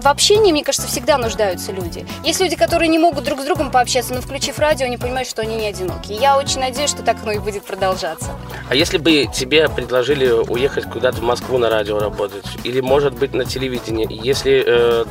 в 0.00 0.06
общении, 0.06 0.52
мне 0.52 0.64
кажется, 0.64 0.88
всегда 0.88 1.18
нуждаются 1.18 1.72
люди. 1.72 2.06
Есть 2.24 2.40
люди, 2.40 2.56
которые 2.56 2.88
не 2.88 2.98
могут 2.98 3.24
друг 3.24 3.40
с 3.40 3.44
другом 3.44 3.70
пообщаться, 3.70 4.14
но 4.14 4.20
включив 4.20 4.58
радио, 4.58 4.86
они 4.86 4.96
понимают, 4.96 5.28
что 5.28 5.42
они 5.42 5.56
не 5.56 5.66
одиноки. 5.66 6.12
Я 6.12 6.36
очень 6.38 6.60
надеюсь, 6.60 6.90
что 6.90 7.02
так 7.02 7.16
оно 7.22 7.32
и 7.32 7.38
будет 7.38 7.64
продолжаться. 7.64 8.30
А 8.68 8.74
если 8.74 8.98
бы 8.98 9.26
тебе 9.32 9.68
предложили 9.68 10.30
уехать 10.30 10.84
куда-то 10.84 11.18
в 11.18 11.22
Москву 11.22 11.58
на 11.58 11.70
радио 11.70 11.98
работать, 11.98 12.44
или, 12.64 12.80
может 12.80 13.14
быть, 13.14 13.34
на 13.34 13.44
телевидении, 13.44 14.06
если... 14.10 14.64
э, 14.66 15.04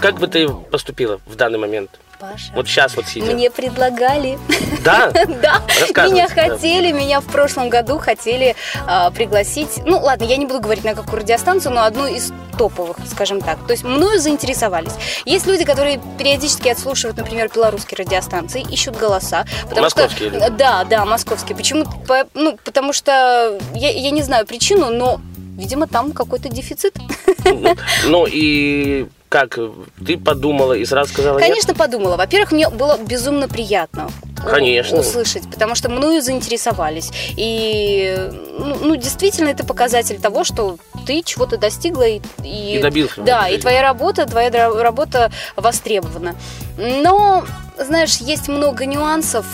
как 0.00 0.16
бы 0.18 0.26
ты 0.26 0.48
поступила 0.48 1.20
в 1.26 1.36
данный 1.36 1.58
момент? 1.58 1.90
Паша, 2.20 2.52
Вот 2.54 2.68
сейчас 2.68 2.96
вот 2.96 3.06
сидя. 3.06 3.32
мне 3.32 3.50
предлагали. 3.50 4.38
Да? 4.84 5.10
Да, 5.42 5.62
меня 6.06 6.28
да. 6.28 6.34
хотели, 6.48 6.92
меня 6.92 7.20
в 7.20 7.24
прошлом 7.26 7.70
году 7.70 7.98
хотели 7.98 8.54
а, 8.86 9.10
пригласить. 9.10 9.80
Ну, 9.86 9.98
ладно, 9.98 10.24
я 10.24 10.36
не 10.36 10.44
буду 10.44 10.60
говорить 10.60 10.84
на 10.84 10.94
какую 10.94 11.20
радиостанцию, 11.20 11.72
но 11.74 11.84
одну 11.84 12.06
из 12.06 12.30
топовых, 12.58 12.98
скажем 13.10 13.40
так. 13.40 13.58
То 13.66 13.72
есть 13.72 13.84
мною 13.84 14.20
заинтересовались. 14.20 14.92
Есть 15.24 15.46
люди, 15.46 15.64
которые 15.64 15.98
периодически 16.18 16.68
отслушивают, 16.68 17.16
например, 17.16 17.50
белорусские 17.54 18.04
радиостанции, 18.04 18.66
ищут 18.70 18.98
голоса. 18.98 19.46
Московские 19.74 20.28
что, 20.30 20.38
люди? 20.38 20.56
Да, 20.58 20.84
да, 20.84 21.06
московские. 21.06 21.56
Почему? 21.56 21.86
По- 22.06 22.26
ну, 22.34 22.58
потому 22.64 22.92
что 22.92 23.58
я, 23.74 23.90
я 23.90 24.10
не 24.10 24.22
знаю 24.22 24.46
причину, 24.46 24.90
но, 24.90 25.22
видимо, 25.56 25.86
там 25.86 26.12
какой-то 26.12 26.50
дефицит. 26.50 26.96
Ну, 27.44 27.74
Ну 28.04 28.26
и 28.28 29.08
как? 29.30 29.58
Ты 30.04 30.18
подумала 30.18 30.74
и 30.74 30.84
сразу 30.84 31.12
сказала 31.12 31.38
нет? 31.38 31.48
Конечно, 31.48 31.74
подумала. 31.74 32.16
Во-первых, 32.16 32.52
мне 32.52 32.68
было 32.68 32.98
безумно 32.98 33.48
приятно 33.48 34.10
Конечно. 34.44 34.98
услышать, 34.98 35.48
потому 35.50 35.74
что 35.76 35.88
мною 35.88 36.20
заинтересовались. 36.20 37.10
И, 37.36 38.28
ну, 38.58 38.76
ну, 38.82 38.96
действительно, 38.96 39.48
это 39.48 39.64
показатель 39.64 40.20
того, 40.20 40.42
что 40.44 40.76
ты 41.06 41.22
чего-то 41.22 41.56
достигла 41.58 42.02
и, 42.08 42.20
и- 42.44 42.76
И 42.76 42.82
добился. 42.82 43.22
Да, 43.22 43.48
и 43.48 43.56
твоя 43.58 43.82
работа, 43.82 44.26
твоя 44.26 44.50
работа 44.50 45.30
востребована. 45.56 46.34
Но, 46.76 47.44
знаешь, 47.78 48.16
есть 48.16 48.48
много 48.48 48.84
нюансов. 48.84 49.46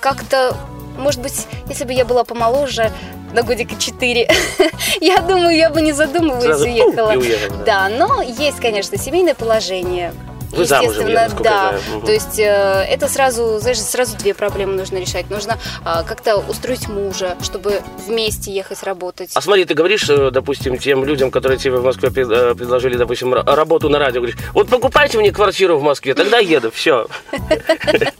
Как-то, 0.00 0.56
может 0.96 1.20
быть, 1.20 1.46
если 1.68 1.84
бы 1.84 1.92
я 1.92 2.04
была 2.04 2.24
помоложе, 2.24 2.90
на 3.32 3.42
годика 3.42 3.74
4, 3.78 4.28
я 5.00 5.18
думаю, 5.18 5.56
я 5.56 5.70
бы 5.70 5.80
не 5.80 5.92
задумываясь 5.92 6.44
Сразу 6.44 6.64
уехала. 6.64 7.12
уехала. 7.12 7.64
Да, 7.64 7.88
но 7.88 8.22
есть, 8.22 8.60
конечно, 8.60 8.98
семейное 8.98 9.34
положение. 9.34 10.12
Вы 10.52 10.64
замужем, 10.66 11.08
Естественно, 11.08 11.22
насколько 11.22 11.42
да. 11.44 11.74
Мгм. 11.90 12.06
То 12.06 12.12
есть 12.12 12.38
э, 12.38 12.86
это 12.88 13.08
сразу, 13.08 13.58
знаешь, 13.58 13.80
сразу 13.80 14.16
две 14.16 14.34
проблемы 14.34 14.74
нужно 14.74 14.98
решать. 14.98 15.30
Нужно 15.30 15.58
а, 15.84 16.02
как-то 16.02 16.36
устроить 16.36 16.88
мужа, 16.88 17.36
чтобы 17.42 17.80
вместе 18.06 18.52
ехать 18.52 18.82
работать. 18.82 19.30
А 19.34 19.40
смотри, 19.40 19.64
ты 19.64 19.74
говоришь, 19.74 20.08
э, 20.08 20.30
допустим, 20.30 20.76
тем 20.78 21.04
людям, 21.04 21.30
которые 21.30 21.58
тебе 21.58 21.76
в 21.76 21.84
Москве 21.84 22.08
э, 22.10 22.54
предложили, 22.54 22.96
допустим, 22.96 23.34
ра- 23.34 23.54
работу 23.54 23.88
на 23.88 23.98
радио, 23.98 24.20
говоришь, 24.20 24.38
вот 24.52 24.68
покупайте 24.68 25.18
мне 25.18 25.32
квартиру 25.32 25.78
в 25.78 25.82
Москве, 25.82 26.14
тогда 26.14 26.38
еду, 26.38 26.70
все. 26.70 27.06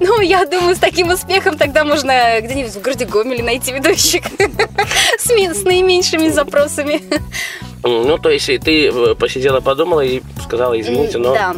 Ну, 0.00 0.20
я 0.20 0.44
думаю, 0.44 0.76
с 0.76 0.78
таким 0.78 1.10
успехом 1.10 1.56
тогда 1.56 1.82
можно 1.84 2.40
где-нибудь 2.40 2.72
в 2.72 2.82
городе 2.82 3.04
Гомеле 3.06 3.42
найти 3.42 3.72
ведущих 3.72 4.22
с 5.18 5.64
наименьшими 5.64 6.28
запросами. 6.28 7.02
Ну, 8.04 8.18
то 8.18 8.30
есть 8.30 8.46
ты 8.46 8.88
э, 8.88 9.14
посидела, 9.14 9.60
подумала 9.60 10.00
и 10.00 10.22
сказала, 10.42 10.78
извините, 10.80 11.18
но... 11.18 11.34
Да. 11.34 11.54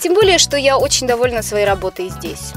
Тем 0.00 0.14
более, 0.14 0.38
что 0.38 0.56
я 0.56 0.78
очень 0.78 1.06
довольна 1.06 1.42
своей 1.42 1.66
работой 1.66 2.08
здесь. 2.08 2.52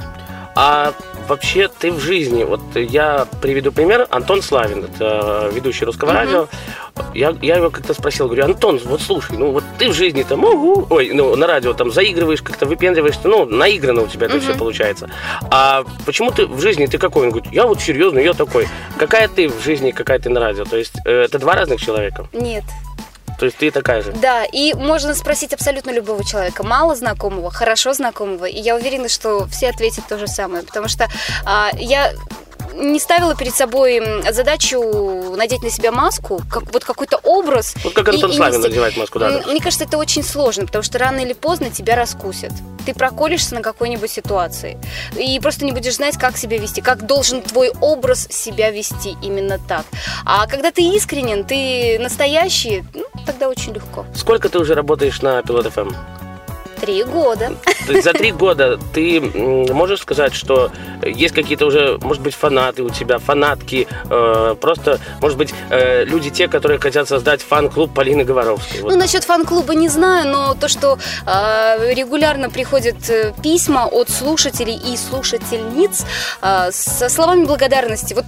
А 0.56 0.94
вообще 1.28 1.68
ты 1.68 1.92
в 1.92 2.00
жизни, 2.00 2.44
вот 2.44 2.62
я 2.76 3.28
приведу 3.42 3.72
пример, 3.72 4.08
Антон 4.10 4.42
Славин, 4.42 4.86
это 4.86 5.50
ведущий 5.54 5.86
русского 5.86 6.14
радио, 6.14 6.48
я, 7.14 7.36
я 7.42 7.58
его 7.58 7.70
как-то 7.70 7.94
спросил, 7.94 8.28
говорю, 8.28 8.46
Антон, 8.46 8.80
вот 8.86 9.02
слушай, 9.02 9.38
ну 9.38 9.52
вот 9.52 9.64
ты 9.78 9.90
в 9.90 9.94
жизни 9.94 10.24
там, 10.24 10.44
угу, 10.44 10.88
ой, 10.90 11.12
ну 11.14 11.36
на 11.36 11.48
радио 11.48 11.74
там 11.74 11.92
заигрываешь, 11.92 12.42
как-то 12.42 12.66
выпендриваешься, 12.66 13.28
ну 13.28 13.46
наигранно 13.46 14.02
у 14.02 14.08
тебя 14.08 14.28
это 14.28 14.40
все 14.40 14.54
получается. 14.54 15.10
А 15.50 15.84
почему 16.06 16.32
ты 16.32 16.46
в 16.46 16.60
жизни, 16.60 16.86
ты 16.86 16.98
какой? 16.98 17.24
Он 17.24 17.30
говорит, 17.32 17.52
я 17.52 17.66
вот 17.66 17.82
серьезный, 17.82 18.24
я 18.24 18.34
такой. 18.34 18.68
Какая 18.98 19.28
ты 19.28 19.50
в 19.50 19.62
жизни, 19.64 19.92
какая 19.92 20.20
ты 20.20 20.30
на 20.30 20.40
радио? 20.40 20.66
То 20.66 20.78
есть 20.78 20.96
э, 21.06 21.12
это 21.24 21.40
два 21.40 21.56
разных 21.56 21.82
человека? 21.82 22.28
Нет. 22.34 22.64
То 23.38 23.46
есть 23.46 23.58
ты 23.58 23.72
такая 23.72 24.02
же? 24.02 24.12
Да, 24.14 24.44
и 24.46 24.74
можно 24.74 25.14
спросить 25.16 25.54
абсолютно 25.54 25.92
любого 25.92 26.24
человека, 26.24 26.64
мало 26.64 26.96
знакомого, 26.96 27.52
хорошо 27.52 27.94
знакомого, 27.94 28.46
и 28.46 28.60
я 28.60 28.76
уверена, 28.76 29.10
что 29.10 29.48
все 29.48 29.70
ответят 29.70 30.08
то 30.08 30.18
же 30.18 30.28
самое, 30.28 30.64
потому 30.64 30.88
что 30.88 31.08
а, 31.46 31.70
я 31.76 32.14
не 32.76 33.00
ставила 33.00 33.36
перед 33.36 33.56
собой 33.56 34.02
задачу 34.32 35.34
надеть 35.36 35.64
на 35.64 35.70
себя 35.70 35.92
маску, 35.92 36.42
как, 36.50 36.72
вот 36.72 36.84
какой-то 36.84 37.18
образ. 37.24 37.76
Вот 37.84 37.94
как 37.94 38.08
и- 38.08 38.12
Антон 38.12 38.32
и 38.32 38.36
Славин 38.36 38.60
нести. 38.60 38.70
надевает 38.70 38.98
маску, 38.98 39.20
да. 39.20 39.42
Мне 39.48 39.60
кажется, 39.60 39.86
это 39.86 39.98
очень 39.98 40.24
сложно, 40.24 40.66
потому 40.66 40.84
что 40.84 40.98
рано 41.00 41.20
или 41.20 41.34
поздно 41.34 41.70
тебя 41.70 41.96
раскусят. 41.96 42.52
Ты 42.86 42.94
проколешься 42.94 43.56
на 43.56 43.62
какой-нибудь 43.62 44.12
ситуации. 44.12 44.78
И 45.18 45.40
просто 45.40 45.64
не 45.66 45.72
будешь 45.72 45.96
знать, 45.96 46.18
как 46.18 46.36
себя 46.38 46.58
вести, 46.58 46.82
как 46.82 47.06
должен 47.06 47.42
твой 47.42 47.72
образ 47.80 48.28
себя 48.30 48.72
вести 48.72 49.16
именно 49.22 49.58
так. 49.58 49.86
А 50.26 50.48
когда 50.48 50.72
ты 50.72 50.82
искренен, 50.82 51.46
ты 51.46 51.98
настоящий, 52.00 52.84
ну, 52.94 53.06
тогда 53.26 53.48
очень 53.48 53.74
легко. 53.74 54.06
Сколько 54.16 54.50
ты 54.50 54.60
уже 54.60 54.74
работаешь 54.76 55.22
на 55.22 55.42
Пилот 55.44 55.68
ФМ? 55.72 55.92
Три 56.84 57.04
года. 57.04 57.54
За 57.88 58.12
три 58.12 58.34
года 58.34 58.78
ты 58.94 59.22
можешь 59.22 60.02
сказать, 60.02 60.34
что 60.34 60.70
есть 61.02 61.34
какие-то 61.34 61.66
уже, 61.66 61.98
может 62.02 62.22
быть, 62.22 62.36
фанаты 62.36 62.84
у 62.84 62.90
тебя, 62.90 63.20
фанатки, 63.20 63.88
э, 64.10 64.56
просто, 64.60 65.00
может 65.22 65.38
быть, 65.38 65.54
э, 65.70 66.04
люди 66.04 66.30
те, 66.30 66.50
которые 66.50 66.80
хотят 66.80 67.08
создать 67.08 67.42
фан-клуб 67.42 67.94
Полины 67.94 68.26
Говоровской. 68.26 68.82
Вот. 68.82 68.92
Ну, 68.92 68.98
насчет 68.98 69.24
фан-клуба 69.24 69.76
не 69.76 69.88
знаю, 69.88 70.28
но 70.28 70.56
то, 70.56 70.68
что 70.68 70.98
э, 71.26 71.94
регулярно 71.94 72.50
приходят 72.50 73.10
э, 73.10 73.34
письма 73.42 73.86
от 73.86 74.10
слушателей 74.10 74.76
и 74.76 74.98
слушательниц 74.98 76.06
э, 76.42 76.70
со 76.72 77.08
словами 77.08 77.46
благодарности. 77.46 78.14
Вот 78.14 78.26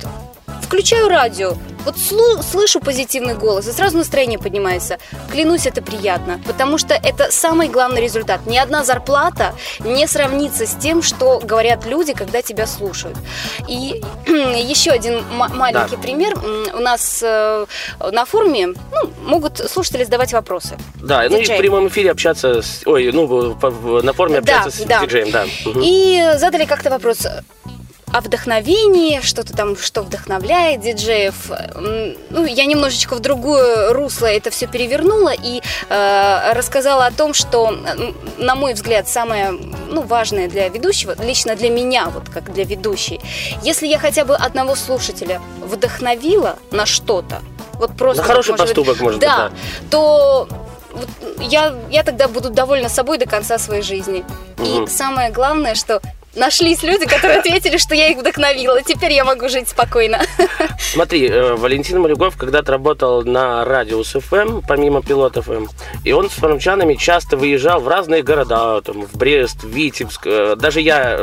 включаю 0.61 1.07
радио, 1.09 1.55
вот 1.85 1.95
слу- 1.95 2.41
слышу 2.41 2.79
позитивный 2.79 3.35
голос, 3.35 3.67
и 3.67 3.71
сразу 3.71 3.97
настроение 3.97 4.39
поднимается. 4.39 4.97
Клянусь, 5.31 5.67
это 5.67 5.81
приятно, 5.81 6.41
потому 6.45 6.77
что 6.77 6.95
это 6.95 7.31
самый 7.31 7.69
главный 7.69 8.01
результат. 8.01 8.45
Ни 8.47 8.57
одна 8.57 8.83
зарплата 8.83 9.53
не 9.79 10.07
сравнится 10.07 10.65
с 10.65 10.73
тем, 10.75 11.03
что 11.03 11.39
говорят 11.39 11.85
люди, 11.85 12.13
когда 12.13 12.41
тебя 12.41 12.65
слушают. 12.65 13.17
И 13.67 14.01
еще 14.27 14.91
один 14.91 15.23
маленький 15.29 15.95
Да. 15.95 16.01
пример. 16.01 16.33
У 16.73 16.79
нас 16.79 17.21
э, 17.21 17.65
на 18.11 18.25
форуме 18.25 18.67
ну, 18.67 19.11
могут 19.23 19.57
слушатели 19.59 20.03
задавать 20.03 20.33
вопросы. 20.33 20.77
Да, 20.95 21.25
ну 21.29 21.37
и 21.37 21.45
в 21.45 21.57
прямом 21.57 21.87
эфире 21.89 22.11
общаться 22.11 22.61
с... 22.61 22.81
Ой, 22.85 23.11
ну, 23.11 23.55
на 24.01 24.13
форуме 24.13 24.41
Да, 24.41 24.57
общаться 24.57 24.81
с 24.81 24.85
да. 24.85 25.01
диджеем, 25.01 25.31
да. 25.31 25.45
Мгм. 25.65 25.81
И 25.83 26.31
задали 26.37 26.65
как-то 26.65 26.89
вопрос 26.89 27.27
о 28.15 28.21
вдохновении, 28.21 29.19
что-то 29.19 29.53
там, 29.53 29.75
что 29.75 30.01
вдохновляет 30.01 30.79
диджеев. 30.79 31.51
М, 31.51 32.15
Ну, 32.29 32.45
я 32.45 32.65
немножечко 32.65 33.15
в 33.15 33.19
другое 33.19 33.91
русло 33.91 34.25
это 34.27 34.51
все 34.51 34.67
перевернула 34.67 35.33
и 35.33 35.61
э, 35.89 36.53
рассказала 36.53 37.07
о 37.07 37.11
том, 37.11 37.33
что, 37.33 37.77
на 38.37 38.55
мой 38.55 38.73
взгляд, 38.73 39.09
самое 39.09 39.51
ну, 39.89 40.01
важное 40.01 40.47
для 40.47 40.69
ведущего, 40.69 41.13
лично 41.21 41.55
для 41.55 41.69
меня, 41.69 42.05
вот 42.05 42.29
как 42.29 42.53
для 42.53 42.63
ведущей, 42.63 43.19
если 43.63 43.85
я 43.85 43.99
хотя 43.99 44.23
бы 44.23 44.35
одного 44.35 44.75
слушателя 44.75 45.41
вдохновила 45.61 46.57
на 46.71 46.85
что-то, 46.85 47.41
вот 47.73 47.97
просто... 47.97 48.21
На 48.21 48.27
хороший 48.27 48.51
может 48.51 48.67
быть, 48.67 48.75
поступок, 48.75 49.01
может 49.01 49.19
быть, 49.19 49.27
да, 49.27 49.51
то 49.89 50.47
вот 50.93 51.09
я, 51.39 51.75
я 51.91 52.03
тогда 52.03 52.29
буду 52.29 52.49
довольна 52.49 52.87
собой 52.87 53.17
до 53.17 53.25
конца 53.25 53.57
своей 53.57 53.81
жизни. 53.81 54.23
Мгм. 54.57 54.85
И 54.85 54.87
самое 54.87 55.31
главное, 55.31 55.75
что 55.75 56.01
нашлись 56.35 56.83
люди, 56.83 57.05
которые 57.05 57.39
ответили, 57.39 57.77
что 57.77 57.95
я 57.95 58.09
их 58.09 58.17
вдохновила. 58.17 58.81
Теперь 58.81 59.13
я 59.13 59.23
могу 59.25 59.49
жить 59.49 59.69
спокойно. 59.69 60.21
Смотри, 60.79 61.27
э, 61.27 61.55
Валентин 61.55 61.99
Малюгов 62.01 62.37
когда-то 62.37 62.71
работал 62.73 63.23
на 63.23 63.65
радиус 63.65 64.13
ФМ, 64.13 64.61
помимо 64.67 65.01
пилот 65.01 65.35
ФМ, 65.35 65.67
и 66.03 66.11
он 66.11 66.29
с 66.29 66.33
форумчанами 66.33 66.95
часто 66.95 67.37
выезжал 67.37 67.79
в 67.81 67.87
разные 67.87 68.23
города, 68.23 68.81
там, 68.81 69.05
в 69.05 69.15
Брест, 69.17 69.63
в 69.63 69.69
Витебск. 69.69 70.21
Э, 70.25 70.55
Даже 70.55 70.81
я 70.81 71.19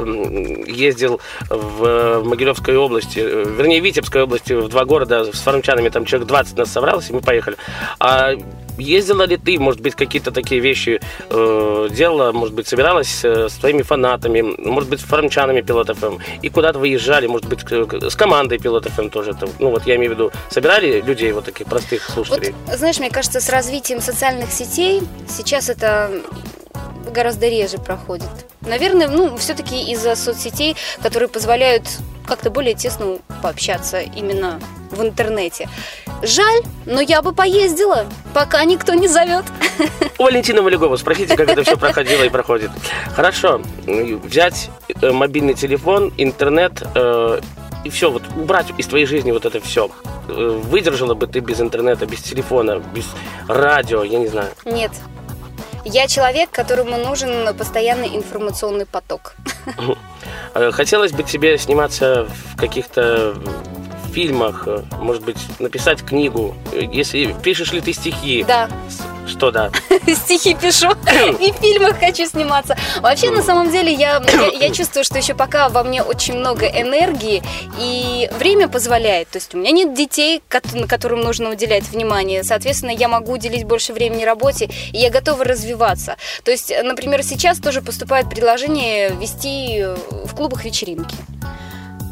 ездил 0.67 1.21
в 1.49 1.85
э, 1.85 2.23
Могилевской 2.25 2.77
области, 2.77 3.19
вернее, 3.19 3.81
Витебской 3.81 4.23
области, 4.23 4.53
в 4.53 4.69
два 4.69 4.85
города 4.85 5.25
с 5.33 5.41
форумчанами, 5.41 5.89
там 5.89 6.05
человек 6.05 6.29
20 6.29 6.57
нас 6.59 6.73
собралось, 6.73 7.11
и 7.11 7.13
мы 7.13 7.21
поехали. 7.21 7.57
А 7.99 8.33
ездила 8.79 9.25
ли 9.25 9.37
ты, 9.37 9.59
может 9.59 9.81
быть, 9.81 9.95
какие-то 9.95 10.31
такие 10.31 10.61
вещи 10.61 11.01
э, 11.31 11.89
делала, 11.91 12.33
может 12.33 12.55
быть, 12.55 12.67
собиралась 12.69 13.25
э, 13.25 13.49
с 13.49 13.55
твоими 13.55 13.83
фанатами, 13.83 14.41
может 14.43 14.89
быть, 14.91 15.01
с 15.01 15.05
форумчанами 15.05 15.61
пилот 15.61 15.91
ФМ, 15.97 16.19
и 16.43 16.49
куда-то 16.49 16.79
выезжали, 16.79 17.27
может 17.27 17.49
быть, 17.49 17.63
к- 17.63 18.11
с 18.11 18.15
командой 18.17 18.59
пилот 18.59 18.87
ФМ 18.89 19.09
тоже. 19.11 19.31
Это, 19.33 19.49
ну, 19.59 19.71
вот 19.71 19.87
я 19.87 19.97
имею 19.97 20.13
в 20.13 20.15
виду, 20.15 20.33
собирали 20.51 21.01
людей, 21.01 21.33
вот 21.33 21.45
таких 21.45 21.67
простых 21.67 22.09
Вот, 22.17 22.27
слушателей? 22.27 22.55
знаешь, 22.75 22.99
мне 22.99 23.11
кажется, 23.11 23.41
с 23.41 23.49
развитием 23.49 24.01
социальных 24.01 24.51
сетей 24.53 25.03
сейчас 25.29 25.69
это 25.69 26.11
гораздо 27.11 27.49
реже 27.49 27.79
проходит. 27.79 28.29
Наверное, 28.61 29.09
ну, 29.09 29.37
все-таки 29.37 29.91
из-за 29.93 30.15
соцсетей, 30.17 30.77
которые 31.03 31.29
позволяют 31.29 31.85
как-то 32.27 32.51
более 32.51 32.75
тесно 32.75 33.19
пообщаться 33.43 34.01
именно 34.01 34.61
в 34.91 35.03
интернете. 35.03 35.69
Жаль, 36.23 36.63
но 36.87 37.01
я 37.01 37.21
бы 37.23 37.33
поездила, 37.33 38.07
пока 38.33 38.65
никто 38.65 38.95
не 38.95 39.09
зовет. 39.09 39.45
У 40.19 40.23
Валентина 40.25 40.63
Малюгова 40.63 40.97
спросите, 40.97 41.37
как 41.37 41.49
это 41.49 41.65
все 41.65 41.77
проходило 41.77 42.23
и 42.23 42.29
проходит. 42.29 42.71
Хорошо, 43.15 43.61
взять 43.87 44.71
э, 45.01 45.11
мобильный 45.11 45.55
телефон, 45.55 46.13
интернет 46.17 46.83
э, 46.95 47.41
и 47.85 47.91
все, 47.91 48.11
вот 48.11 48.23
убрать 48.37 48.67
из 48.79 48.87
твоей 48.87 49.07
жизни 49.07 49.33
вот 49.33 49.45
это 49.45 49.61
все. 49.61 49.91
Выдержала 50.29 51.15
бы 51.15 51.27
ты 51.27 51.41
без 51.41 51.61
интернета, 51.61 52.07
без 52.07 52.23
телефона, 52.23 52.81
без 52.95 53.07
радио, 53.49 54.05
я 54.05 54.19
не 54.19 54.29
знаю. 54.29 54.51
Нет. 54.65 54.93
Я 55.85 56.07
человек, 56.07 56.51
которому 56.51 56.97
нужен 56.97 57.55
постоянный 57.57 58.17
информационный 58.17 58.87
поток. 58.87 59.35
Э, 60.55 60.71
Хотелось 60.73 61.13
бы 61.13 61.23
тебе 61.23 61.59
сниматься 61.59 62.29
в 62.53 62.57
каких-то 62.57 63.35
фильмах, 64.13 64.69
может 65.01 65.25
быть, 65.25 65.39
написать 65.59 66.03
книгу. 66.03 66.55
Если 66.73 67.35
пишешь 67.43 67.73
ли 67.73 67.81
ты 67.81 67.93
стихи? 67.93 68.45
Да, 68.47 68.69
Что 69.27 69.51
да? 69.51 69.71
стихи 70.07 70.55
пишу 70.55 70.91
и 71.41 71.53
в 71.53 71.57
фильмах 71.57 71.99
хочу 71.99 72.27
сниматься. 72.27 72.77
Вообще, 73.01 73.31
на 73.31 73.43
самом 73.43 73.71
деле, 73.71 73.93
я, 73.93 74.23
я, 74.27 74.67
я 74.67 74.71
чувствую, 74.71 75.05
что 75.05 75.19
еще 75.19 75.35
пока 75.35 75.69
во 75.69 75.83
мне 75.85 76.03
очень 76.03 76.35
много 76.35 76.67
энергии 76.67 77.43
и 77.79 78.29
время 78.39 78.69
позволяет. 78.69 79.29
То 79.29 79.39
есть 79.39 79.55
у 79.55 79.59
меня 79.59 79.71
нет 79.71 79.95
детей, 79.95 80.43
кот- 80.49 80.89
которым 80.89 81.21
нужно 81.21 81.51
уделять 81.51 81.89
внимание. 81.89 82.45
Соответственно, 82.45 82.91
я 82.91 83.09
могу 83.09 83.33
уделить 83.33 83.65
больше 83.65 83.93
времени 83.93 84.25
работе, 84.25 84.71
и 84.93 84.99
я 84.99 85.11
готова 85.11 85.45
развиваться. 85.45 86.17
То 86.45 86.51
есть, 86.51 86.73
например, 86.83 87.23
сейчас 87.23 87.59
тоже 87.59 87.83
поступает 87.83 88.29
предложение 88.29 89.11
вести 89.11 89.85
в 90.11 90.35
клубах 90.35 90.65
вечеринки. 90.65 91.15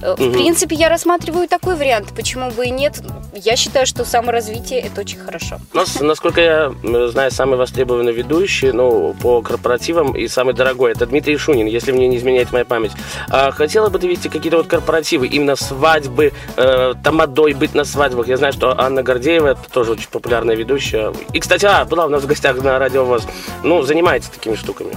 Э, 0.02 0.14
В 0.14 0.32
принципе, 0.32 0.76
я 0.76 0.88
рассматриваю 0.88 1.48
такой 1.48 1.76
вариант. 1.76 2.12
Почему 2.14 2.50
бы 2.50 2.66
и 2.66 2.70
нет? 2.70 3.00
Я 3.34 3.56
считаю, 3.56 3.86
что 3.86 4.04
саморазвитие 4.04 4.80
это 4.80 5.00
очень 5.00 5.18
хорошо. 5.18 5.58
У 5.72 5.76
нас, 5.76 6.00
насколько 6.00 6.40
я 6.40 6.72
знаю, 7.08 7.30
самый 7.30 7.56
востребованный 7.56 8.12
ведущий, 8.12 8.72
ну, 8.72 9.14
по 9.20 9.42
корпоративам 9.42 10.16
и 10.16 10.26
самый 10.28 10.54
дорогой, 10.54 10.92
это 10.92 11.06
Дмитрий 11.06 11.36
Шунин, 11.36 11.66
если 11.66 11.92
мне 11.92 12.08
не 12.08 12.16
изменяет 12.16 12.52
моя 12.52 12.64
память. 12.64 12.92
А 13.28 13.50
хотела 13.50 13.88
бы 13.88 13.98
ты 13.98 14.08
вести 14.08 14.28
какие-то 14.28 14.58
вот 14.58 14.66
корпоративы, 14.66 15.26
именно 15.26 15.56
свадьбы, 15.56 16.32
э, 16.56 16.94
тамадой 17.04 17.54
быть 17.54 17.74
на 17.74 17.84
свадьбах? 17.84 18.28
Я 18.28 18.36
знаю, 18.36 18.52
что 18.52 18.78
Анна 18.78 19.02
Гордеева, 19.02 19.48
это 19.48 19.70
тоже 19.70 19.92
очень 19.92 20.08
популярная 20.10 20.56
ведущая. 20.56 21.12
И, 21.32 21.40
кстати, 21.40 21.66
а, 21.66 21.84
была 21.84 22.06
у 22.06 22.08
нас 22.08 22.22
в 22.22 22.26
гостях 22.26 22.56
на 22.62 22.78
радио 22.78 23.04
ВОЗ. 23.04 23.26
Ну, 23.62 23.82
занимается 23.82 24.32
такими 24.32 24.54
штуками. 24.56 24.96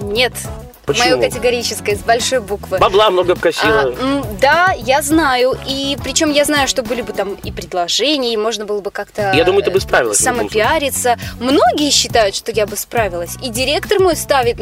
Нет. 0.00 0.32
Почему? 0.86 1.16
Мое 1.16 1.28
категорическое, 1.28 1.96
с 1.96 1.98
большой 1.98 2.40
буквы. 2.40 2.78
Бабла 2.78 3.10
много 3.10 3.32
А, 3.32 3.34
обкосила. 3.34 3.92
м, 3.98 4.24
да, 4.40 4.72
я 4.78 5.02
знаю. 5.02 5.58
И 5.66 5.98
причем 6.02 6.30
я 6.30 6.44
знаю, 6.44 6.68
что 6.68 6.82
были 6.84 7.02
бы 7.02 7.12
там 7.12 7.34
и 7.34 7.50
предложения, 7.50 8.32
и 8.32 8.36
можно 8.36 8.64
было 8.64 8.80
бы 8.80 8.92
как-то 8.92 9.32
Я 9.34 9.44
думаю, 9.44 9.64
ты 9.64 9.70
бы 9.72 9.78
э, 9.78 9.80
справилась 9.80 10.18
самопиариться. 10.18 11.18
Многие 11.40 11.90
считают, 11.90 12.36
что 12.36 12.52
я 12.52 12.66
бы 12.66 12.76
справилась. 12.76 13.36
И 13.42 13.48
директор 13.50 13.98
мой 13.98 14.14
ставит, 14.16 14.58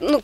ну, 0.00 0.22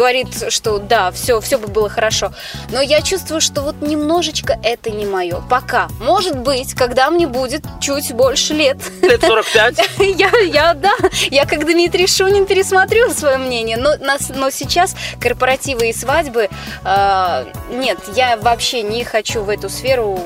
говорит, 0.00 0.50
что 0.50 0.78
да, 0.78 1.10
все, 1.10 1.42
все 1.42 1.58
бы 1.58 1.68
было 1.68 1.90
хорошо. 1.90 2.32
Но 2.70 2.80
я 2.80 3.02
чувствую, 3.02 3.42
что 3.42 3.60
вот 3.60 3.82
немножечко 3.82 4.58
это 4.62 4.90
не 4.90 5.04
мое. 5.04 5.42
Пока. 5.50 5.88
Может 6.00 6.38
быть, 6.38 6.72
когда 6.72 7.10
мне 7.10 7.26
будет 7.26 7.62
чуть 7.82 8.10
больше 8.14 8.54
лет. 8.54 8.78
Лет 9.02 9.20
45? 9.20 9.90
Я, 9.98 10.30
я, 10.38 10.72
да, 10.74 10.92
я 11.30 11.44
как 11.44 11.66
Дмитрий 11.66 12.06
Шунин 12.06 12.46
пересмотрю 12.46 13.10
свое 13.12 13.36
мнение, 13.36 13.76
но, 13.76 13.96
нас- 13.98 14.30
но 14.34 14.48
сейчас 14.50 14.96
корпоративы 15.20 15.90
и 15.90 15.92
свадьбы, 15.92 16.48
э, 16.84 17.44
нет, 17.70 17.98
я 18.16 18.38
вообще 18.38 18.80
не 18.82 19.04
хочу 19.04 19.42
в 19.42 19.50
эту 19.50 19.68
сферу 19.68 20.18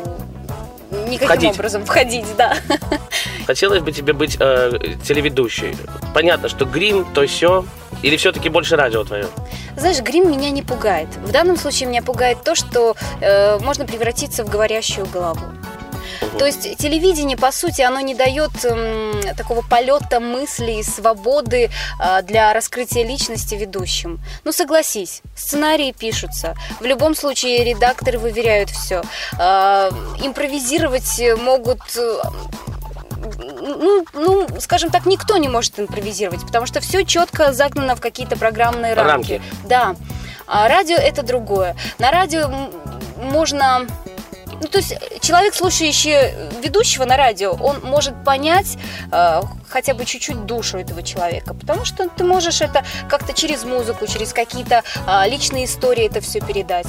никаким 1.08 1.26
Входить. 1.26 1.54
образом 1.54 1.84
входить, 1.84 2.26
да. 2.36 2.56
Хотелось 3.46 3.80
бы 3.82 3.92
тебе 3.92 4.12
быть 4.12 4.36
э, 4.40 4.78
телеведущей. 5.06 5.76
Понятно, 6.14 6.48
что 6.48 6.64
грим, 6.64 7.04
то 7.14 7.26
все. 7.26 7.64
Или 8.02 8.16
все-таки 8.16 8.48
больше 8.48 8.76
радио 8.76 9.04
твое? 9.04 9.26
Знаешь, 9.76 10.00
грим 10.00 10.30
меня 10.30 10.50
не 10.50 10.62
пугает. 10.62 11.08
В 11.24 11.32
данном 11.32 11.56
случае 11.56 11.88
меня 11.88 12.02
пугает 12.02 12.42
то, 12.44 12.54
что 12.54 12.96
э, 13.20 13.58
можно 13.60 13.86
превратиться 13.86 14.44
в 14.44 14.48
говорящую 14.50 15.06
голову. 15.06 15.40
То 16.38 16.46
есть 16.46 16.76
телевидение, 16.78 17.36
по 17.36 17.52
сути, 17.52 17.82
оно 17.82 18.00
не 18.00 18.14
дает 18.14 18.64
м, 18.64 19.20
такого 19.36 19.62
полета 19.62 20.20
мыслей, 20.20 20.82
свободы 20.82 21.70
а, 21.98 22.22
для 22.22 22.52
раскрытия 22.52 23.04
личности 23.04 23.54
ведущим. 23.54 24.20
Ну, 24.44 24.52
согласись, 24.52 25.22
сценарии 25.36 25.92
пишутся. 25.92 26.54
В 26.80 26.84
любом 26.84 27.14
случае 27.14 27.64
редакторы 27.64 28.18
выверяют 28.18 28.70
все. 28.70 29.02
импровизировать 30.22 31.20
могут 31.38 31.80
э, 31.96 32.22
ну, 33.60 34.04
ну, 34.12 34.48
скажем 34.60 34.90
так, 34.90 35.06
никто 35.06 35.36
не 35.36 35.48
может 35.48 35.78
импровизировать, 35.78 36.44
потому 36.46 36.66
что 36.66 36.80
все 36.80 37.04
четко 37.04 37.52
загнано 37.52 37.96
в 37.96 38.00
какие-то 38.00 38.36
программные 38.36 38.94
рамки. 38.94 39.32
Рамки. 39.32 39.42
Да. 39.64 39.96
А 40.46 40.68
радио 40.68 40.96
это 40.96 41.22
другое. 41.22 41.76
На 41.98 42.10
радио 42.10 42.50
можно 43.16 43.86
ну, 44.64 44.70
то 44.70 44.78
есть 44.78 44.94
человек, 45.20 45.54
слушающий 45.54 46.32
ведущего 46.62 47.04
на 47.04 47.18
радио, 47.18 47.52
он 47.52 47.80
может 47.82 48.24
понять 48.24 48.78
э, 49.12 49.42
хотя 49.68 49.92
бы 49.92 50.06
чуть-чуть 50.06 50.46
душу 50.46 50.78
этого 50.78 51.02
человека, 51.02 51.52
потому 51.52 51.84
что 51.84 52.08
ты 52.08 52.24
можешь 52.24 52.62
это 52.62 52.82
как-то 53.10 53.34
через 53.34 53.64
музыку, 53.64 54.06
через 54.06 54.32
какие-то 54.32 54.82
э, 55.06 55.28
личные 55.28 55.66
истории 55.66 56.06
это 56.06 56.22
все 56.22 56.40
передать. 56.40 56.86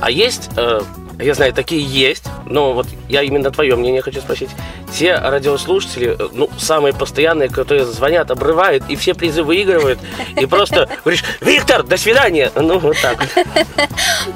А 0.00 0.10
есть, 0.10 0.48
э, 0.56 0.80
я 1.18 1.34
знаю, 1.34 1.52
такие 1.52 1.82
есть, 1.82 2.24
но 2.46 2.72
вот 2.72 2.86
я 3.08 3.22
именно 3.22 3.50
твое 3.50 3.74
мнение 3.76 4.02
хочу 4.02 4.20
спросить. 4.20 4.50
Те 4.96 5.16
радиослушатели, 5.16 6.16
э, 6.18 6.28
ну, 6.32 6.48
самые 6.58 6.94
постоянные, 6.94 7.48
которые 7.48 7.84
звонят, 7.84 8.30
обрывают, 8.30 8.84
и 8.88 8.96
все 8.96 9.14
призы 9.14 9.42
выигрывают, 9.42 9.98
и 10.40 10.46
просто 10.46 10.88
говоришь, 11.04 11.24
Виктор, 11.40 11.82
до 11.82 11.96
свидания! 11.96 12.50
Ну, 12.54 12.78
вот 12.78 12.96
так. 13.02 13.18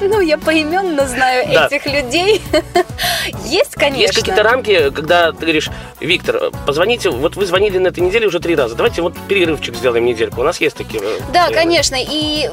Ну, 0.01 0.21
я 0.21 0.37
поименно 0.39 1.07
знаю 1.07 1.49
этих 1.49 1.87
людей. 1.87 2.43
Есть, 3.45 3.75
конечно. 3.75 4.01
Есть 4.03 4.15
какие-то 4.15 4.43
рамки, 4.43 4.91
когда 4.91 5.33
ты 5.33 5.41
говоришь, 5.41 5.71
Виктор, 6.01 6.51
позвоните, 6.67 7.11
вот 7.11 7.37
вы 7.37 7.47
звонили 7.47 7.79
на 7.79 7.89
этой 7.89 8.01
неделе 8.01 8.27
уже 8.27 8.41
три 8.41 8.55
раза, 8.55 8.75
давайте 8.75 9.03
вот 9.03 9.15
перерывчик 9.29 9.77
сделаем 9.77 10.05
недельку. 10.05 10.41
У 10.41 10.45
нас 10.45 10.61
есть 10.61 10.77
такие. 10.77 11.03
э, 11.03 11.21
Да, 11.33 11.49
э, 11.51 11.55
конечно. 11.55 11.97
И 11.99 12.51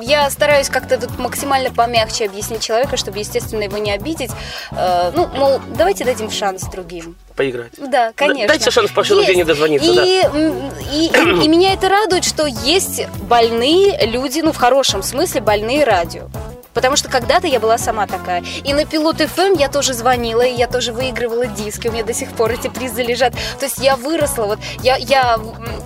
я 0.00 0.28
стараюсь 0.30 0.68
как-то 0.68 0.98
тут 0.98 1.18
максимально 1.18 1.70
помягче 1.72 2.26
объяснить 2.26 2.62
человеку, 2.62 2.96
чтобы, 2.96 3.18
естественно, 3.18 3.62
его 3.62 3.78
не 3.78 3.92
обидеть. 3.92 4.30
Э, 4.72 5.10
ну, 5.14 5.26
мол, 5.28 5.60
давайте 5.76 6.04
дадим 6.04 6.30
шанс 6.30 6.62
другим. 6.64 7.16
Поиграть. 7.36 7.72
Да, 7.78 8.12
конечно. 8.14 8.48
дайте 8.48 8.70
шанс 8.70 8.90
Паше 8.90 9.14
Есть. 9.14 9.28
Рудене 9.28 9.44
дозвониться, 9.44 9.90
и, 9.90 9.96
да. 9.96 10.04
И, 10.04 11.06
и- 11.06 11.44
и 11.44 11.48
меня 11.48 11.72
это 11.72 11.88
радует, 11.88 12.24
что 12.24 12.46
есть 12.46 13.06
больные 13.22 14.06
люди, 14.06 14.40
ну, 14.40 14.52
в 14.52 14.56
хорошем 14.56 15.02
смысле, 15.02 15.40
больные 15.40 15.84
радио. 15.84 16.28
Потому 16.72 16.94
что 16.94 17.08
когда-то 17.10 17.48
я 17.48 17.58
была 17.58 17.78
сама 17.78 18.06
такая. 18.06 18.44
И 18.64 18.72
на 18.72 18.84
Пилот 18.84 19.20
ФМ 19.20 19.54
я 19.58 19.68
тоже 19.68 19.92
звонила, 19.92 20.42
и 20.42 20.54
я 20.54 20.68
тоже 20.68 20.92
выигрывала 20.92 21.46
диски. 21.46 21.88
У 21.88 21.92
меня 21.92 22.04
до 22.04 22.14
сих 22.14 22.30
пор 22.30 22.52
эти 22.52 22.68
призы 22.68 23.02
лежат. 23.02 23.32
То 23.58 23.64
есть 23.64 23.78
я 23.78 23.96
выросла. 23.96 24.44
Вот 24.44 24.58
я, 24.80 24.94
я 24.96 25.40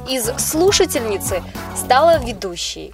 из 0.09 0.31
слушательницы 0.38 1.42
стала 1.74 2.18
ведущей. 2.18 2.92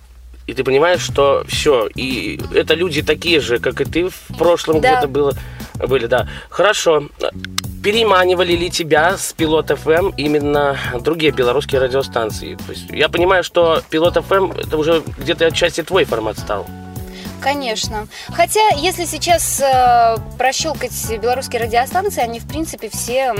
И 0.50 0.54
ты 0.54 0.64
понимаешь, 0.64 1.00
что 1.00 1.44
все, 1.46 1.88
и 1.94 2.40
это 2.52 2.74
люди 2.74 3.02
такие 3.02 3.38
же, 3.38 3.60
как 3.60 3.80
и 3.80 3.84
ты 3.84 4.08
в 4.08 4.36
прошлом 4.36 4.80
Да. 4.80 4.94
где-то 4.94 5.06
было, 5.06 5.32
были, 5.86 6.06
да. 6.06 6.26
Хорошо. 6.48 7.04
Переманивали 7.84 8.54
ли 8.54 8.68
тебя 8.68 9.16
с 9.16 9.32
Пилот 9.32 9.70
ФМ 9.70 10.08
именно 10.16 10.76
другие 11.02 11.30
белорусские 11.30 11.80
радиостанции? 11.80 12.56
То 12.66 12.72
есть 12.72 12.90
я 12.90 13.08
понимаю, 13.08 13.44
что 13.44 13.80
Пилот 13.90 14.16
ФМ 14.16 14.50
это 14.58 14.76
уже 14.76 15.04
где-то 15.18 15.46
отчасти 15.46 15.84
твой 15.84 16.04
формат 16.04 16.36
стал. 16.36 16.66
Конечно. 17.40 18.08
Хотя, 18.30 18.70
если 18.76 19.04
сейчас 19.04 19.60
э, 19.60 20.16
прощелкать 20.36 20.92
белорусские 21.22 21.62
радиостанции, 21.62 22.22
они, 22.22 22.40
в 22.40 22.46
принципе, 22.48 22.90
все 22.90 23.34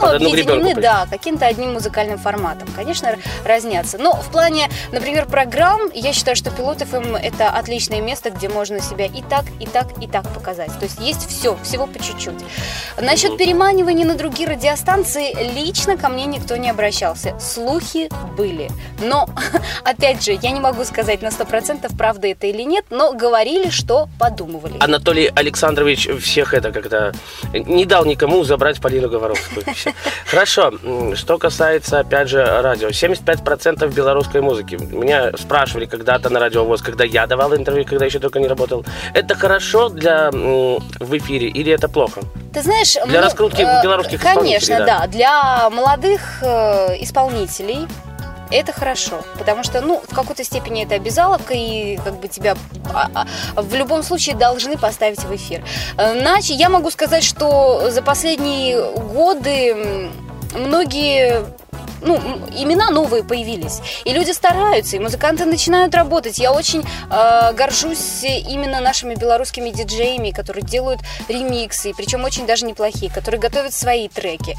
ну, 0.00 0.06
Под 0.06 0.16
одну 0.16 0.30
гребенку 0.32 0.80
да, 0.80 1.06
каким-то 1.10 1.46
одним 1.46 1.74
музыкальным 1.74 2.18
форматом. 2.18 2.68
Конечно, 2.74 3.16
разнятся. 3.44 3.98
Но 3.98 4.14
в 4.14 4.30
плане, 4.30 4.68
например, 4.92 5.26
программ, 5.26 5.90
я 5.94 6.12
считаю, 6.12 6.36
что 6.36 6.50
Пилот 6.50 6.78
ФМ 6.82 7.16
это 7.16 7.50
отличное 7.50 8.00
место, 8.00 8.30
где 8.30 8.48
можно 8.48 8.80
себя 8.80 9.06
и 9.06 9.22
так, 9.22 9.44
и 9.60 9.66
так, 9.66 9.86
и 10.02 10.06
так 10.06 10.26
показать. 10.32 10.70
То 10.78 10.84
есть 10.84 10.98
есть 11.00 11.28
все, 11.28 11.58
всего 11.62 11.86
по 11.86 12.02
чуть-чуть. 12.02 12.38
Насчет 13.00 13.36
переманивания 13.36 14.06
на 14.06 14.14
другие 14.14 14.48
радиостанции 14.48 15.34
лично 15.54 15.96
ко 15.96 16.08
мне 16.08 16.24
никто 16.24 16.56
не 16.56 16.70
обращался. 16.70 17.38
Слухи 17.38 18.08
были. 18.36 18.70
Но, 19.00 19.28
опять 19.84 20.24
же, 20.24 20.38
я 20.40 20.50
не 20.50 20.60
могу 20.60 20.84
сказать 20.84 21.22
на 21.22 21.28
100% 21.28 21.96
правда 21.96 22.28
это 22.28 22.46
или 22.46 22.62
нет, 22.62 22.86
но 22.90 23.12
говорили, 23.12 23.70
что 23.70 24.08
подумывали. 24.18 24.74
Анатолий 24.80 25.30
Александрович 25.34 26.08
всех 26.20 26.54
это 26.54 26.72
когда 26.72 27.12
не 27.52 27.84
дал 27.84 28.04
никому 28.04 28.44
забрать 28.44 28.80
Полину 28.80 29.08
Говоровскую. 29.08 29.64
Всё. 29.74 29.89
Хорошо. 30.26 30.72
Что 31.14 31.38
касается, 31.38 32.00
опять 32.00 32.28
же, 32.28 32.44
радио. 32.44 32.88
75% 32.88 33.92
белорусской 33.92 34.40
музыки. 34.40 34.76
Меня 34.76 35.32
спрашивали 35.36 35.86
когда-то 35.86 36.30
на 36.30 36.40
радиовоз, 36.40 36.82
когда 36.82 37.04
я 37.04 37.26
давал 37.26 37.54
интервью, 37.56 37.84
когда 37.84 38.04
еще 38.04 38.18
только 38.18 38.38
не 38.38 38.48
работал. 38.48 38.84
Это 39.14 39.34
хорошо 39.34 39.88
для 39.88 40.30
в 40.30 41.16
эфире 41.16 41.48
или 41.48 41.72
это 41.72 41.88
плохо? 41.88 42.20
Ты 42.52 42.62
знаешь, 42.62 42.96
Для 43.06 43.20
раскрутки 43.20 43.62
э, 43.62 43.82
белорусских 43.82 44.20
Конечно, 44.20 44.74
исполнителей, 44.74 44.78
да. 44.78 45.00
да. 45.00 45.06
Для 45.06 45.70
молодых 45.70 46.42
э, 46.42 46.96
исполнителей 47.00 47.86
это 48.50 48.72
хорошо, 48.72 49.22
потому 49.38 49.62
что, 49.64 49.80
ну, 49.80 50.02
в 50.08 50.14
какой-то 50.14 50.44
степени 50.44 50.84
это 50.84 50.94
обязаловка, 50.94 51.54
и 51.54 51.96
как 51.98 52.20
бы 52.20 52.28
тебя 52.28 52.56
а, 52.92 53.26
а, 53.54 53.62
в 53.62 53.74
любом 53.74 54.02
случае 54.02 54.36
должны 54.36 54.76
поставить 54.76 55.20
в 55.20 55.34
эфир. 55.34 55.64
Э, 55.96 56.18
Иначе 56.20 56.54
я 56.54 56.68
могу 56.68 56.90
сказать, 56.90 57.24
что 57.24 57.90
за 57.90 58.02
последние 58.02 58.92
годы 58.92 60.10
многие 60.54 61.44
ну, 62.02 62.16
имена 62.56 62.90
новые 62.90 63.22
появились. 63.22 63.80
И 64.04 64.12
люди 64.12 64.30
стараются, 64.30 64.96
и 64.96 64.98
музыканты 64.98 65.44
начинают 65.44 65.94
работать. 65.94 66.38
Я 66.38 66.52
очень 66.52 66.82
э, 67.10 67.52
горжусь 67.52 68.24
именно 68.24 68.80
нашими 68.80 69.14
белорусскими 69.14 69.70
диджеями, 69.70 70.30
которые 70.30 70.64
делают 70.64 71.00
ремиксы, 71.28 71.92
причем 71.96 72.24
очень 72.24 72.46
даже 72.46 72.64
неплохие, 72.64 73.12
которые 73.12 73.40
готовят 73.40 73.72
свои 73.72 74.08
треки. 74.08 74.56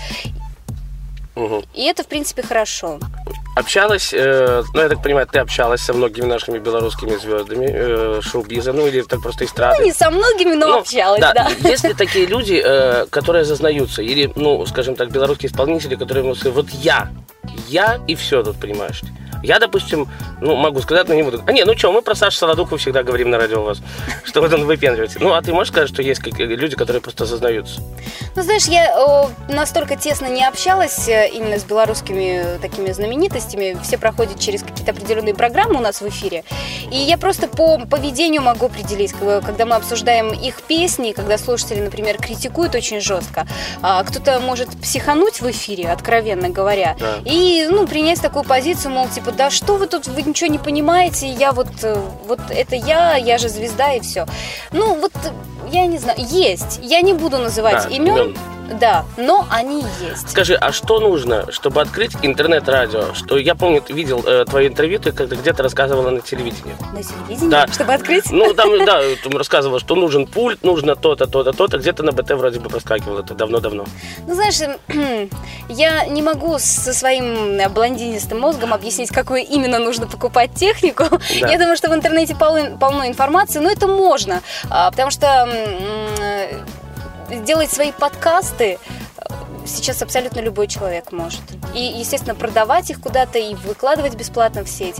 Мгм. 1.35 1.63
И 1.73 1.85
это, 1.85 2.03
в 2.03 2.07
принципе, 2.07 2.41
хорошо. 2.41 2.99
Общалась, 3.55 4.13
э, 4.13 4.63
ну, 4.73 4.81
я 4.81 4.89
так 4.89 5.03
понимаю, 5.03 5.27
ты 5.27 5.39
общалась 5.39 5.81
со 5.81 5.93
многими 5.93 6.25
нашими 6.25 6.57
белорусскими 6.57 7.15
звездами 7.17 7.67
э, 7.69 8.21
шоу-биза, 8.21 8.71
ну, 8.73 8.87
или 8.87 9.01
так 9.01 9.21
просто 9.21 9.43
эстрады. 9.45 9.83
Не 9.83 9.91
со 9.91 10.09
многими, 10.09 10.55
но 10.55 10.67
Ну, 10.67 10.77
общалась, 10.79 11.19
да. 11.19 11.49
Есть 11.63 11.83
ли 11.83 11.93
такие 11.93 12.25
люди, 12.27 12.61
э, 12.63 13.05
которые 13.09 13.43
зазнаются, 13.43 14.01
или, 14.01 14.31
ну, 14.35 14.65
скажем 14.65 14.95
так, 14.95 15.11
белорусские 15.11 15.49
исполнители, 15.51 15.95
которые 15.95 16.23
могут 16.23 16.39
сказать, 16.39 16.55
вот 16.55 16.69
я, 16.69 17.09
я 17.67 17.99
и 18.07 18.15
все 18.15 18.43
тут, 18.43 18.59
понимаешь? 18.59 19.01
Я, 19.43 19.57
допустим, 19.57 20.07
ну, 20.39 20.55
могу 20.55 20.81
сказать, 20.81 21.07
но 21.07 21.15
не 21.15 21.23
буду. 21.23 21.41
А 21.47 21.51
не, 21.51 21.63
ну 21.63 21.75
что, 21.75 21.91
мы 21.91 22.03
про 22.03 22.13
Сашу 22.13 22.37
Солодуху 22.37 22.77
всегда 22.77 23.01
говорим 23.01 23.31
на 23.31 23.39
радио 23.39 23.61
у 23.61 23.63
вас, 23.65 23.81
что 24.23 24.39
вот 24.41 24.53
он 24.53 24.65
выпендривается. 24.65 25.17
Ну, 25.19 25.33
а 25.33 25.41
ты 25.41 25.51
можешь 25.51 25.73
сказать, 25.73 25.89
что 25.89 26.03
есть 26.03 26.21
люди, 26.37 26.75
которые 26.75 27.01
просто 27.01 27.25
зазнаются? 27.25 27.81
Ну, 28.35 28.43
знаешь, 28.43 28.65
я 28.65 29.27
настолько 29.49 29.95
тесно 29.95 30.27
не 30.27 30.45
общалась 30.45 31.07
э, 31.09 31.27
именно 31.33 31.57
с 31.57 31.63
белорусскими 31.63 32.41
э, 32.43 32.59
такими 32.59 32.91
знаменитостями. 32.91 33.77
Все 33.83 33.97
проходят 33.97 34.39
через 34.39 34.61
какие-то 34.61 34.91
определенные 34.91 35.33
программы 35.33 35.77
у 35.77 35.81
нас 35.81 36.01
в 36.01 36.07
эфире. 36.07 36.43
И 36.91 36.97
я 36.97 37.17
просто 37.17 37.47
по 37.47 37.79
поведению 37.79 38.43
могу 38.43 38.67
определить, 38.67 39.13
когда 39.13 39.65
мы 39.65 39.75
обсуждаем 39.75 40.31
их 40.33 40.61
песни, 40.61 41.13
когда 41.13 41.39
слушатели, 41.39 41.79
например, 41.79 42.17
критикуют 42.17 42.75
очень 42.75 43.01
жестко. 43.01 43.47
а 43.81 44.03
кто-то 44.03 44.39
может 44.39 44.69
психануть 44.79 45.41
в 45.41 45.49
эфире, 45.49 45.89
откровенно 45.89 46.49
говоря, 46.49 46.95
Да. 46.99 47.17
и, 47.25 47.30
ну, 47.69 47.87
принять 47.87 48.21
такую 48.21 48.43
позицию, 48.43 48.91
мол, 48.91 49.07
типа, 49.07 49.31
да 49.31 49.49
что 49.49 49.75
вы 49.77 49.87
тут, 49.87 50.07
вы 50.07 50.21
ничего 50.21 50.49
не 50.49 50.59
понимаете, 50.59 51.27
я 51.27 51.51
вот, 51.51 51.67
э, 51.83 51.95
вот 52.25 52.39
это 52.49 52.75
я, 52.75 53.15
я 53.15 53.37
же 53.37 53.49
звезда 53.49 53.93
и 53.93 53.99
все. 54.01 54.25
Ну, 54.71 54.95
вот, 54.95 55.13
э, 55.23 55.29
я 55.71 55.85
не 55.85 55.97
знаю, 55.97 56.19
есть. 56.19 56.79
Я 56.81 57.01
не 57.01 57.13
буду 57.13 57.37
называть 57.37 57.83
Да, 57.83 57.89
имен, 57.89 58.17
имен. 58.17 58.37
Да, 58.79 59.05
но 59.17 59.45
они 59.49 59.83
есть. 59.99 60.29
Скажи, 60.29 60.55
а 60.55 60.71
что 60.71 60.99
нужно, 60.99 61.51
чтобы 61.51 61.81
открыть 61.81 62.11
интернет-радио? 62.21 63.13
Что 63.13 63.37
я 63.37 63.55
помню, 63.55 63.83
видел 63.89 64.23
э, 64.25 64.45
твое 64.45 64.67
интервью, 64.67 64.99
ты 64.99 65.11
когда 65.11 65.35
где-то 65.35 65.63
рассказывала 65.63 66.09
на 66.09 66.21
телевидении. 66.21 66.75
На 66.93 67.03
телевидении? 67.03 67.49
Да. 67.49 67.67
Чтобы 67.67 67.93
открыть? 67.93 68.31
Ну, 68.31 68.53
там, 68.53 68.85
да, 68.85 69.01
там 69.23 69.37
рассказывала, 69.37 69.79
что 69.79 69.95
нужен 69.95 70.27
пульт, 70.27 70.63
нужно 70.63 70.95
то-то, 70.95 71.27
то-то, 71.27 71.53
то-то. 71.53 71.77
Где-то 71.77 72.03
на 72.03 72.11
БТ 72.11 72.31
вроде 72.31 72.59
бы 72.59 72.69
проскакивало 72.69 73.19
это 73.19 73.33
давно-давно. 73.33 73.85
Ну, 74.27 74.33
знаешь, 74.33 74.59
я 75.69 76.05
не 76.05 76.21
могу 76.21 76.57
со 76.59 76.93
своим 76.93 77.59
блондинистым 77.73 78.39
мозгом 78.39 78.73
объяснить, 78.73 79.09
какую 79.09 79.41
именно 79.45 79.79
нужно 79.79 80.07
покупать 80.07 80.53
технику. 80.53 81.05
Да. 81.41 81.49
Я 81.49 81.57
думаю, 81.57 81.75
что 81.77 81.89
в 81.89 81.93
интернете 81.93 82.35
полно, 82.35 82.77
полно 82.77 83.07
информации, 83.07 83.59
но 83.59 83.69
это 83.69 83.87
можно, 83.87 84.41
а, 84.69 84.91
потому 84.91 85.11
что 85.11 85.47
м, 87.31 87.41
э, 87.41 87.45
делать 87.45 87.71
свои 87.71 87.91
подкасты 87.91 88.77
э, 89.17 89.23
сейчас 89.65 90.01
абсолютно 90.01 90.39
любой 90.39 90.67
человек 90.67 91.11
может. 91.11 91.41
И, 91.73 91.81
естественно, 91.81 92.35
продавать 92.35 92.89
их 92.89 92.99
куда-то 93.01 93.39
и 93.39 93.55
выкладывать 93.55 94.15
бесплатно 94.15 94.63
в 94.63 94.69
сеть. 94.69 94.97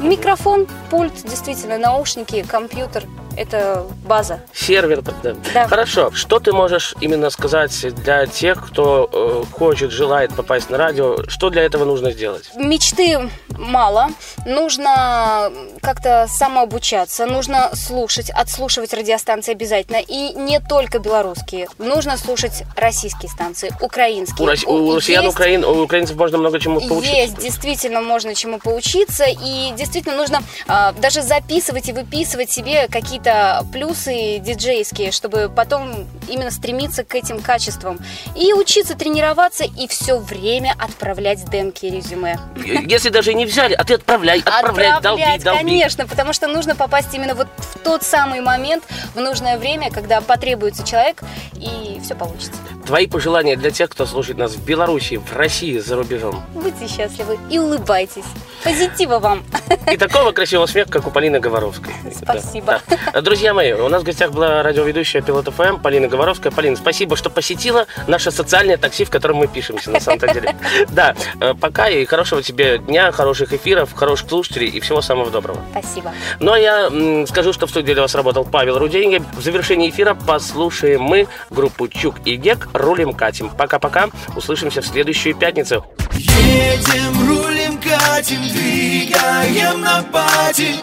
Микрофон, 0.00 0.66
пульт, 0.90 1.12
действительно, 1.22 1.78
наушники, 1.78 2.42
компьютер– 2.42 3.04
это 3.36 3.86
база. 4.04 4.40
Сервер 4.52 5.00
тогда. 5.02 5.34
Да. 5.54 5.68
Хорошо. 5.68 6.10
Что 6.10 6.40
ты 6.40 6.52
можешь 6.52 6.96
именно 7.00 7.30
сказать 7.30 7.94
для 8.02 8.26
тех, 8.26 8.66
кто 8.66 9.08
э, 9.12 9.44
хочет, 9.54 9.92
желает 9.92 10.34
попасть 10.34 10.70
на 10.70 10.78
радио? 10.78 11.18
Что 11.28 11.50
для 11.50 11.62
этого 11.62 11.84
нужно 11.84 12.10
сделать? 12.10 12.50
Мечты 12.56 13.30
мало, 13.58 14.08
нужно 14.44 15.50
как-то 15.80 16.26
самообучаться, 16.28 17.26
нужно 17.26 17.70
слушать, 17.74 18.30
отслушивать 18.30 18.92
радиостанции 18.94 19.52
обязательно. 19.52 19.96
И 19.96 20.32
не 20.34 20.60
только 20.60 20.98
белорусские. 20.98 21.68
Нужно 21.78 22.16
слушать 22.16 22.64
российские 22.76 23.30
станции, 23.30 23.70
украинские. 23.80 24.46
У, 24.46 24.50
рос- 24.50 24.64
у 24.64 24.96
россиян, 24.96 25.24
Есть- 25.24 25.34
украин, 25.34 25.64
у 25.64 25.82
украинцев 25.82 26.16
можно 26.16 26.38
много 26.38 26.58
чему 26.60 26.80
поучиться. 26.80 27.16
Есть, 27.16 27.38
действительно, 27.38 28.00
можно 28.00 28.34
чему 28.34 28.58
поучиться. 28.58 29.24
И 29.24 29.72
действительно 29.76 30.16
нужно 30.16 30.42
а, 30.66 30.92
даже 30.92 31.22
записывать 31.22 31.88
и 31.88 31.92
выписывать 31.92 32.50
себе 32.50 32.88
какие-то 32.88 33.66
плюсы 33.72 34.38
диджейские, 34.38 35.10
чтобы 35.12 35.50
потом 35.54 36.06
именно 36.28 36.50
стремиться 36.50 37.04
к 37.04 37.14
этим 37.14 37.40
качествам. 37.40 37.98
И 38.36 38.52
учиться 38.54 38.94
тренироваться 38.96 39.64
и 39.64 39.86
все 39.88 40.18
время 40.18 40.74
отправлять 40.78 41.48
демки 41.50 41.86
и 41.86 41.90
резюме. 41.90 42.38
Если 42.86 43.08
даже 43.08 43.34
не 43.34 43.46
взяли, 43.52 43.74
а 43.74 43.84
ты 43.84 43.94
отправляй, 43.94 44.40
отправляй, 44.40 45.00
долби, 45.00 45.22
Отправлять, 45.22 45.44
долби. 45.44 45.58
конечно, 45.60 46.06
потому 46.06 46.32
что 46.32 46.48
нужно 46.48 46.74
попасть 46.74 47.14
именно 47.14 47.34
вот 47.34 47.46
в 47.58 47.78
тот 47.80 48.02
самый 48.02 48.40
момент, 48.40 48.82
в 49.14 49.20
нужное 49.20 49.58
время, 49.58 49.90
когда 49.90 50.20
потребуется 50.20 50.86
человек, 50.86 51.20
и 51.54 52.00
все 52.02 52.14
получится. 52.14 52.52
Твои 52.86 53.06
пожелания 53.06 53.56
для 53.56 53.70
тех, 53.70 53.88
кто 53.90 54.06
слушает 54.06 54.38
нас 54.38 54.52
в 54.52 54.64
Беларуси, 54.64 55.16
в 55.16 55.36
России, 55.36 55.78
за 55.78 55.96
рубежом. 55.96 56.42
Будьте 56.54 56.88
счастливы 56.88 57.38
и 57.48 57.58
улыбайтесь. 57.58 58.24
Позитива 58.64 59.18
вам. 59.18 59.44
И 59.90 59.96
такого 59.96 60.32
красивого 60.32 60.66
смеха, 60.66 60.90
как 60.90 61.06
у 61.06 61.10
Полины 61.10 61.38
Говоровской. 61.40 61.92
Спасибо. 62.14 62.80
Да, 62.88 62.96
да. 63.12 63.20
Друзья 63.20 63.54
мои, 63.54 63.72
у 63.72 63.88
нас 63.88 64.02
в 64.02 64.04
гостях 64.04 64.32
была 64.32 64.62
радиоведущая 64.62 65.22
Пилот 65.22 65.48
ФМ 65.52 65.78
Полина 65.78 66.08
Говоровская. 66.08 66.52
Полина, 66.52 66.76
спасибо, 66.76 67.16
что 67.16 67.30
посетила 67.30 67.86
наше 68.08 68.30
социальное 68.30 68.76
такси, 68.76 69.04
в 69.04 69.10
котором 69.10 69.36
мы 69.36 69.46
пишемся, 69.48 69.90
на 69.90 70.00
самом-то 70.00 70.32
деле. 70.32 70.56
Да, 70.88 71.14
э, 71.40 71.54
пока 71.54 71.88
и 71.88 72.04
хорошего 72.04 72.42
тебе 72.42 72.78
дня, 72.78 73.12
хороших 73.32 73.54
эфиров, 73.54 73.94
хороших 73.94 74.28
слушателей 74.28 74.68
и 74.68 74.78
всего 74.80 75.00
самого 75.00 75.30
доброго. 75.30 75.58
Спасибо. 75.70 76.12
Ну 76.38 76.52
а 76.52 76.58
я 76.58 76.88
м, 76.88 77.26
скажу, 77.26 77.54
что 77.54 77.66
в 77.66 77.70
студии 77.70 77.94
для 77.94 78.02
вас 78.02 78.14
работал 78.14 78.44
Павел 78.44 78.78
Руденьга. 78.78 79.24
В 79.34 79.40
завершении 79.40 79.88
эфира 79.88 80.12
послушаем 80.12 81.00
мы 81.00 81.26
группу 81.48 81.88
Чук 81.88 82.16
и 82.26 82.36
Гек 82.36 82.68
«Рулим 82.74 83.14
катим». 83.14 83.48
Пока-пока, 83.48 84.10
услышимся 84.36 84.82
в 84.82 84.86
следующую 84.86 85.34
пятницу. 85.34 85.82
Едем, 86.12 87.26
рулим, 87.26 87.78
катим, 87.78 88.42
двигаем 88.42 89.80
на 89.80 90.02
пати 90.02 90.74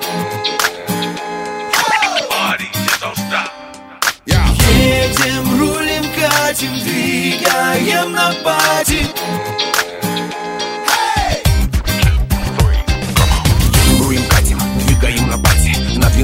Едем, 4.26 5.60
рулим, 5.60 6.04
катим, 6.16 6.74
двигаем 6.80 8.12
на 8.12 8.34
пати 8.44 9.06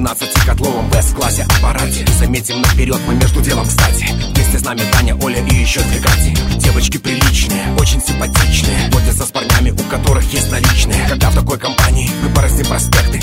12-котловом 0.06 0.88
в 0.92 1.02
С-классе. 1.02 1.48
Аппарате 1.58 2.06
Заметим 2.20 2.62
наперед, 2.62 3.00
мы 3.08 3.16
между 3.16 3.42
делом 3.42 3.66
кстати. 3.66 4.06
Вместе 4.36 4.60
с 4.60 4.62
нами 4.64 4.82
Таня, 4.92 5.16
Оля 5.16 5.44
и 5.44 5.56
еще 5.56 5.82
две 5.82 6.00
Кати. 6.00 6.36
Девочки 6.58 6.98
приличные, 6.98 7.76
очень 7.80 8.00
симпатичные. 8.00 8.92
Водятся 8.92 9.26
с 9.26 9.32
парнями, 9.32 9.72
у 9.72 9.84
которых 9.90 10.32
есть 10.32 10.52
наличные. 10.52 11.08
Когда 11.10 11.32
в 11.32 11.36
такой 11.36 11.58
компании 11.58 12.12
мы 12.22 12.30
бороздим 12.30 12.68
проспекты 12.68 13.20